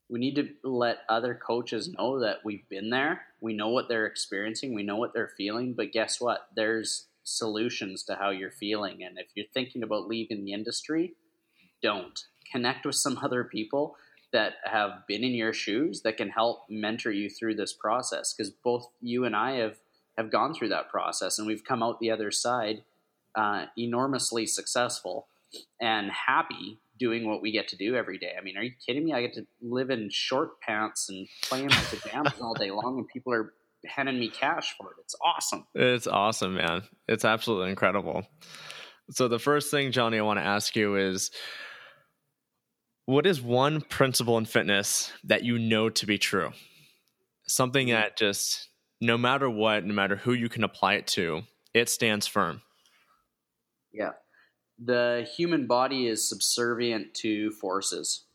[0.10, 3.22] we need to let other coaches know that we've been there.
[3.42, 6.48] We know what they're experiencing, we know what they're feeling, but guess what?
[6.56, 9.04] There's solutions to how you're feeling.
[9.04, 11.16] And if you're thinking about leaving the industry,
[11.82, 13.96] don't connect with some other people
[14.34, 18.52] that have been in your shoes that can help mentor you through this process because
[18.52, 19.78] both you and I have
[20.18, 22.84] have gone through that process and we've come out the other side
[23.36, 25.28] uh, enormously successful
[25.80, 28.34] and happy doing what we get to do every day.
[28.38, 29.14] I mean, are you kidding me?
[29.14, 32.98] I get to live in short pants and play in my pajamas all day long,
[32.98, 33.54] and people are
[33.86, 34.96] handing me cash for it.
[35.04, 35.68] It's awesome.
[35.76, 36.84] It's awesome, man.
[37.08, 38.26] It's absolutely incredible.
[39.12, 41.32] So the first thing, Johnny, I want to ask you is
[43.08, 46.52] what is one principle in fitness that you know to be true?
[47.48, 48.68] Something that just,
[49.00, 51.44] no matter what, no matter who you can apply it to,
[51.74, 52.62] it stands firm.
[53.94, 54.12] Yeah.
[54.78, 58.26] The human body is subservient to forces.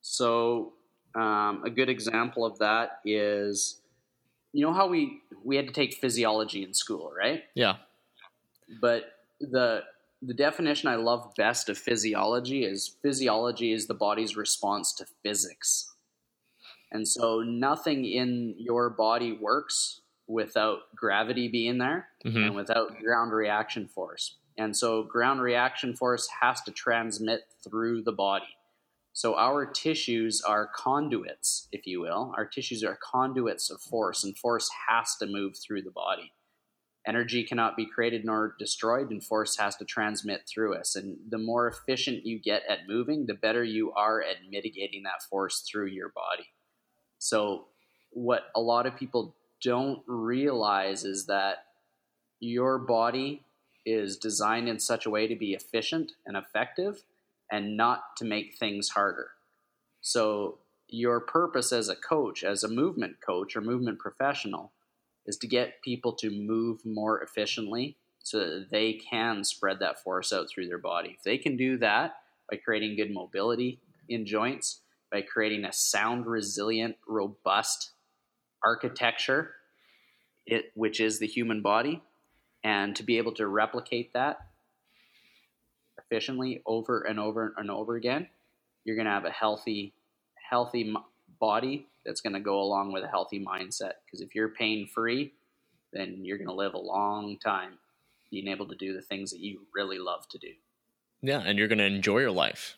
[0.00, 0.72] So,
[1.14, 3.80] um, a good example of that is
[4.52, 7.44] you know how we we had to take physiology in school, right?
[7.54, 7.76] Yeah.
[8.80, 9.04] But
[9.40, 9.82] the
[10.22, 15.92] the definition I love best of physiology is physiology is the body's response to physics.
[16.90, 22.38] And so nothing in your body works without gravity being there mm-hmm.
[22.38, 24.36] and without ground reaction force.
[24.56, 28.46] And so ground reaction force has to transmit through the body.
[29.12, 32.32] So our tissues are conduits, if you will.
[32.36, 36.32] Our tissues are conduits of force, and force has to move through the body
[37.06, 40.96] energy cannot be created nor destroyed and force has to transmit through us.
[40.96, 45.22] And the more efficient you get at moving the better you are at mitigating that
[45.28, 46.48] force through your body.
[47.18, 47.66] So
[48.10, 51.58] what a lot of people don't realize is that
[52.40, 53.42] your body
[53.84, 57.04] is designed in such a way to be efficient and effective
[57.50, 59.28] and not to make things harder.
[60.00, 64.72] So your purpose as a coach as a movement coach or movement professional
[65.26, 70.32] is to get people to move more efficiently so that they can spread that force
[70.32, 71.16] out through their body.
[71.16, 72.16] If they can do that
[72.50, 77.90] by creating good mobility in joints, by creating a sound, resilient, robust
[78.64, 79.52] architecture,
[80.46, 82.02] it, which is the human body,
[82.64, 84.38] and to be able to replicate that
[85.98, 88.28] efficiently over and over and over again,
[88.84, 89.92] you're going to have a healthy,
[90.50, 90.94] healthy
[91.40, 93.92] body that's going to go along with a healthy mindset.
[94.04, 95.32] Because if you're pain free,
[95.92, 97.78] then you're going to live a long time
[98.30, 100.52] being able to do the things that you really love to do.
[101.22, 102.76] Yeah, and you're going to enjoy your life.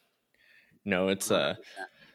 [0.84, 1.56] You know, it's uh,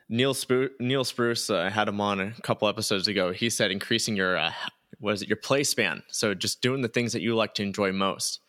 [0.09, 1.49] Neil Spru- Neil Spruce.
[1.49, 3.31] Uh, had him on a couple episodes ago.
[3.31, 4.51] He said increasing your uh,
[4.99, 6.01] was it your play span.
[6.07, 8.39] So just doing the things that you like to enjoy most.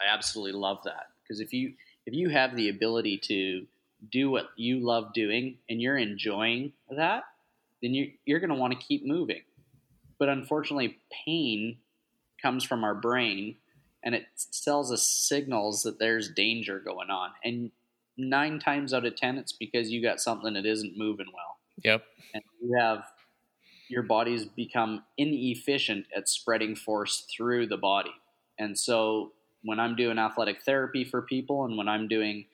[0.00, 1.74] I absolutely love that because if you
[2.06, 3.66] if you have the ability to
[4.10, 7.24] do what you love doing and you're enjoying that,
[7.82, 9.42] then you, you're going to want to keep moving.
[10.18, 11.78] But unfortunately, pain
[12.42, 13.56] comes from our brain
[14.04, 14.24] and it
[14.64, 17.30] tells us signals that there's danger going on.
[17.44, 17.70] And
[18.16, 21.58] nine times out of 10, it's because you got something that isn't moving well.
[21.84, 22.02] Yep.
[22.34, 23.04] And you have
[23.88, 28.12] your body's become inefficient at spreading force through the body.
[28.58, 32.44] And so when I'm doing athletic therapy for people and when I'm doing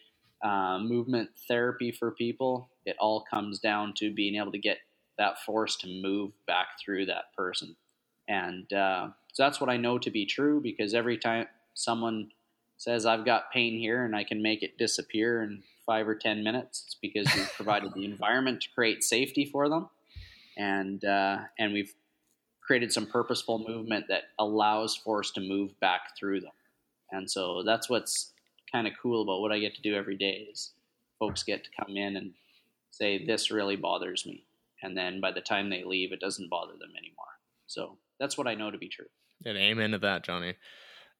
[0.42, 4.78] uh, movement therapy for people, it all comes down to being able to get
[5.18, 7.76] that force to move back through that person.
[8.28, 12.30] And uh, so that's what I know to be true because every time someone
[12.76, 16.42] says, I've got pain here and I can make it disappear in five or 10
[16.42, 19.88] minutes, it's because we've provided the environment to create safety for them.
[20.56, 21.94] And, uh, and we've
[22.60, 26.52] created some purposeful movement that allows force to move back through them.
[27.10, 28.32] And so that's what's
[28.72, 30.72] kind of cool about what I get to do every day is
[31.18, 32.32] folks get to come in and
[32.90, 34.44] say, this really bothers me.
[34.84, 37.24] And then by the time they leave, it doesn't bother them anymore.
[37.66, 39.06] So that's what I know to be true.
[39.44, 40.54] And amen to that, Johnny.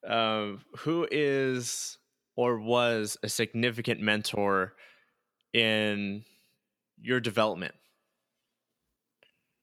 [0.07, 1.97] Uh, who is
[2.35, 4.73] or was a significant mentor
[5.53, 6.23] in
[7.01, 7.73] your development?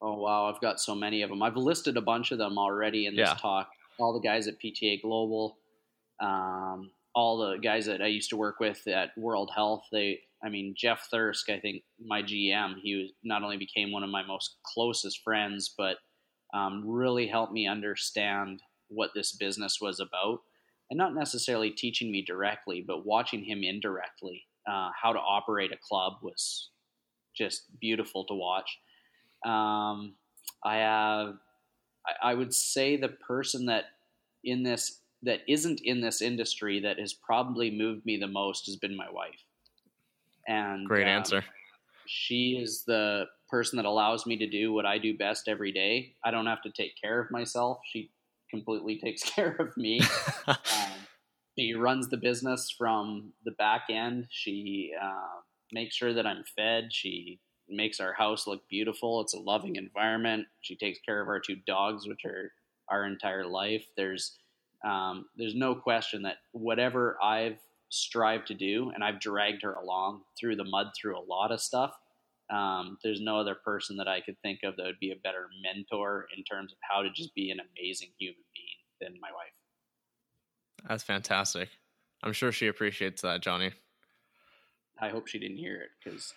[0.01, 1.43] Oh wow, I've got so many of them.
[1.43, 3.35] I've listed a bunch of them already in this yeah.
[3.35, 3.69] talk.
[4.01, 5.59] All the guys at PTA Global,
[6.19, 9.85] um, all the guys that I used to work with at World Health.
[9.93, 14.03] They, I mean, Jeff Thirsk, I think my GM, he was not only became one
[14.03, 15.99] of my most closest friends, but
[16.53, 20.41] um, really helped me understand what this business was about,
[20.91, 24.45] and not necessarily teaching me directly, but watching him indirectly.
[24.69, 26.71] Uh, how to operate a club was
[27.37, 28.79] just beautiful to watch.
[29.45, 30.15] Um,
[30.65, 31.35] I have,
[32.07, 33.85] I, I would say, the person that
[34.45, 38.77] in this that isn't in this industry that has probably moved me the most has
[38.77, 39.45] been my wife.
[40.47, 41.45] And great um, answer.
[42.07, 46.15] She is the person that allows me to do what I do best every day.
[46.25, 47.79] I don't have to take care of myself.
[47.85, 48.11] She
[48.51, 50.01] completely takes care of me.
[50.47, 50.57] um,
[51.59, 54.27] she runs the business from the back end.
[54.31, 55.41] She uh,
[55.71, 56.93] makes sure that I'm fed.
[56.93, 59.21] She makes our house look beautiful.
[59.21, 60.47] It's a loving environment.
[60.61, 62.53] She takes care of our two dogs, which are
[62.89, 63.85] our entire life.
[63.97, 64.39] There's
[64.85, 67.59] um, there's no question that whatever I've
[67.93, 71.61] strived to do, and I've dragged her along through the mud through a lot of
[71.61, 71.93] stuff.
[72.51, 75.49] Um, there's no other person that I could think of that would be a better
[75.63, 78.67] mentor in terms of how to just be an amazing human being
[79.01, 80.89] than my wife.
[80.89, 81.69] That's fantastic.
[82.23, 83.73] I'm sure she appreciates that, Johnny.
[84.99, 86.33] I hope she didn't hear it because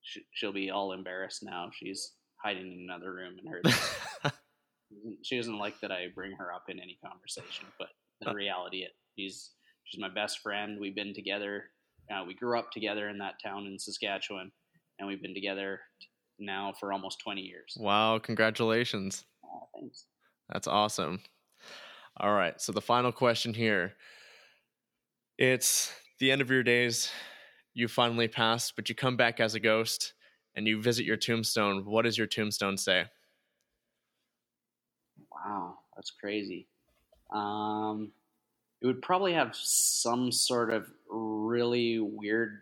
[0.00, 1.70] she, will be all embarrassed now.
[1.72, 2.12] She's
[2.42, 4.32] hiding in another room and heard.
[5.22, 7.88] she doesn't like that I bring her up in any conversation, but
[8.22, 8.34] in uh.
[8.34, 9.50] reality, it she's
[9.84, 10.78] she's my best friend.
[10.80, 11.64] We've been together.
[12.10, 14.50] Uh, we grew up together in that town in Saskatchewan,
[14.98, 15.80] and we've been together
[16.38, 17.76] now for almost 20 years.
[17.78, 18.18] Wow!
[18.18, 19.24] Congratulations.
[19.44, 20.06] Oh, thanks.
[20.50, 21.20] That's awesome.
[22.18, 22.60] All right.
[22.60, 23.94] So the final question here.
[25.38, 27.10] It's the end of your days.
[27.74, 30.12] You finally passed, but you come back as a ghost
[30.54, 31.86] and you visit your tombstone.
[31.86, 33.06] What does your tombstone say?
[35.32, 36.68] Wow, that's crazy.
[37.32, 38.12] Um,
[38.82, 42.58] it would probably have some sort of really weird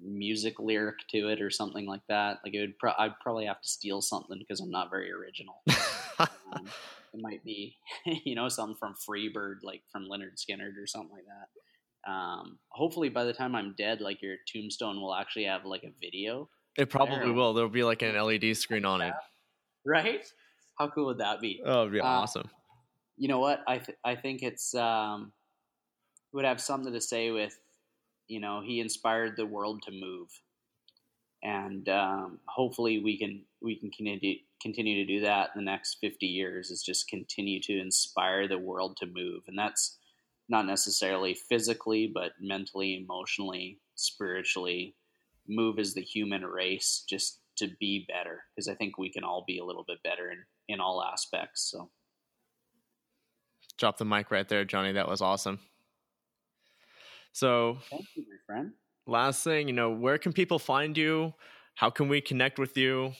[0.00, 2.38] music lyric to it or something like that.
[2.44, 5.60] Like it would, pro- I'd probably have to steal something because I'm not very original.
[6.20, 6.66] um,
[7.12, 7.76] it might be,
[8.24, 12.10] you know, something from Freebird, like from Lynyrd Skynyrd or something like that.
[12.10, 15.90] Um, hopefully, by the time I'm dead, like your tombstone will actually have like a
[16.00, 16.48] video.
[16.78, 17.32] It probably there.
[17.32, 17.54] will.
[17.54, 19.12] There'll be like an LED screen on it.
[19.84, 20.24] Right?
[20.78, 21.60] How cool would that be?
[21.66, 22.48] Oh, it'd be uh, awesome.
[23.18, 23.62] You know what?
[23.66, 25.32] I th- I think it's um,
[26.32, 27.58] would have something to say with,
[28.28, 30.28] you know, he inspired the world to move,
[31.42, 35.98] and um, hopefully we can we can continue continue to do that in the next
[36.00, 36.70] fifty years.
[36.70, 39.98] Is just continue to inspire the world to move, and that's
[40.48, 44.94] not necessarily physically, but mentally, emotionally, spiritually.
[45.48, 49.44] Move as the human race, just to be better because I think we can all
[49.46, 50.38] be a little bit better in,
[50.68, 51.70] in all aspects.
[51.70, 51.90] So
[53.76, 54.92] drop the mic right there, Johnny.
[54.92, 55.58] That was awesome.
[57.32, 58.72] So thank you, my friend.
[59.06, 61.34] Last thing, you know, where can people find you?
[61.74, 63.12] How can we connect with you?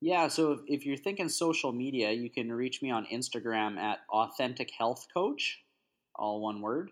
[0.00, 4.70] Yeah, so if you're thinking social media, you can reach me on Instagram at Authentic
[4.76, 5.60] Health Coach,
[6.14, 6.90] all one word.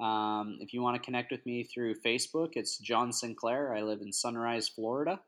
[0.00, 3.74] Um, if you want to connect with me through Facebook, it's John Sinclair.
[3.74, 5.20] I live in Sunrise, Florida.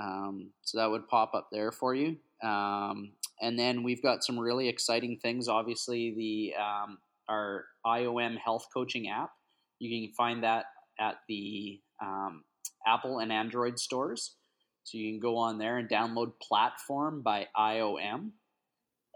[0.00, 2.16] Um, so that would pop up there for you.
[2.42, 5.48] Um, and then we've got some really exciting things.
[5.48, 6.98] Obviously, the um,
[7.30, 9.30] our IOM health coaching app.
[9.78, 10.66] You can find that
[10.98, 12.42] at the um,
[12.86, 14.36] Apple and Android stores.
[14.84, 18.30] So you can go on there and download Platform by IOM,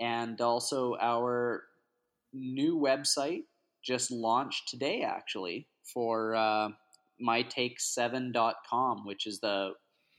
[0.01, 1.65] and also our
[2.33, 3.43] new website
[3.85, 6.69] just launched today, actually, for uh,
[7.27, 9.71] mytake7.com, which is the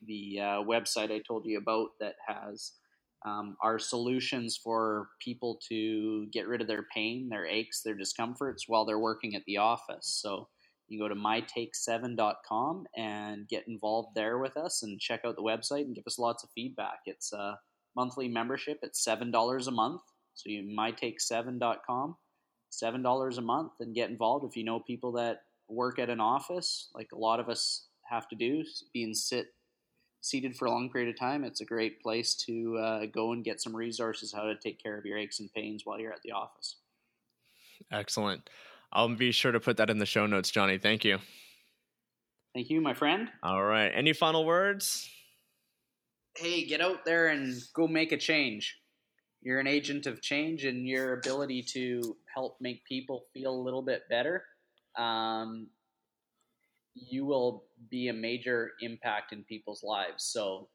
[0.08, 2.74] the uh, website I told you about that has
[3.26, 8.66] um, our solutions for people to get rid of their pain, their aches, their discomforts
[8.68, 10.20] while they're working at the office.
[10.22, 10.48] So
[10.88, 15.86] you go to mytake7.com and get involved there with us and check out the website
[15.86, 17.00] and give us lots of feedback.
[17.08, 17.58] It's a
[17.96, 18.80] monthly membership.
[18.84, 20.02] It's seven dollars a month.
[20.36, 22.16] So you mytake7.com,
[22.70, 24.46] seven dollars a month, and get involved.
[24.46, 28.28] If you know people that work at an office, like a lot of us have
[28.28, 29.48] to do, being sit
[30.26, 33.44] seated for a long period of time, it's a great place to uh, go and
[33.44, 36.22] get some resources how to take care of your aches and pains while you're at
[36.24, 36.78] the office.
[37.92, 38.50] Excellent.
[38.92, 40.78] I'll be sure to put that in the show notes, Johnny.
[40.78, 41.20] Thank you.
[42.54, 43.30] Thank you, my friend.
[43.44, 43.92] All right.
[43.94, 45.10] Any final words?
[46.38, 48.78] Hey, get out there and go make a change.
[49.42, 53.84] You're an agent of change, and your ability to help make people feel a little
[53.84, 54.44] bit better
[54.98, 55.68] um,
[56.96, 60.24] you will be a major impact in people's lives.
[60.24, 60.70] So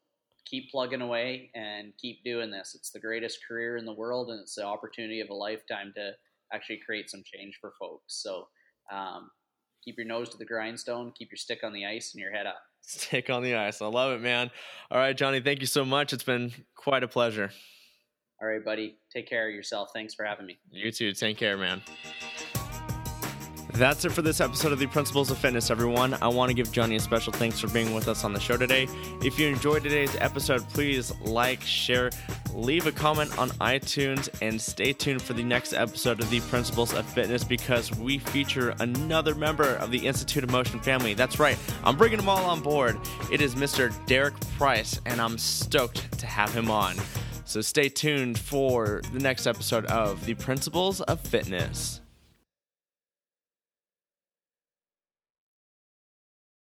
[0.45, 2.75] keep plugging away and keep doing this.
[2.75, 6.13] It's the greatest career in the world, and it's the opportunity of a lifetime to
[6.53, 8.23] actually create some change for folks.
[8.23, 8.49] So
[8.93, 9.31] um,
[9.85, 12.47] keep your nose to the grindstone, keep your stick on the ice, and your head
[12.47, 12.61] up.
[12.83, 13.81] Stick on the ice.
[13.83, 14.51] I love it, man.
[14.91, 16.13] All right, Johnny, thank you so much.
[16.13, 17.51] It's been quite a pleasure.
[18.43, 18.97] All right, buddy.
[19.13, 19.91] Take care of yourself.
[19.95, 20.59] Thanks for having me.
[20.71, 21.13] You too.
[21.13, 21.83] Take care, man.
[23.75, 26.15] That's it for this episode of the Principles of Fitness, everyone.
[26.21, 28.57] I want to give Johnny a special thanks for being with us on the show
[28.57, 28.89] today.
[29.23, 32.11] If you enjoyed today's episode, please like, share,
[32.53, 36.93] leave a comment on iTunes, and stay tuned for the next episode of the Principles
[36.93, 41.15] of Fitness because we feature another member of the Institute of Motion family.
[41.15, 42.99] That's right, I'm bringing them all on board.
[43.31, 43.95] It is Mr.
[44.07, 46.97] Derek Price, and I'm stoked to have him on.
[47.45, 52.01] So stay tuned for the next episode of the Principles of Fitness.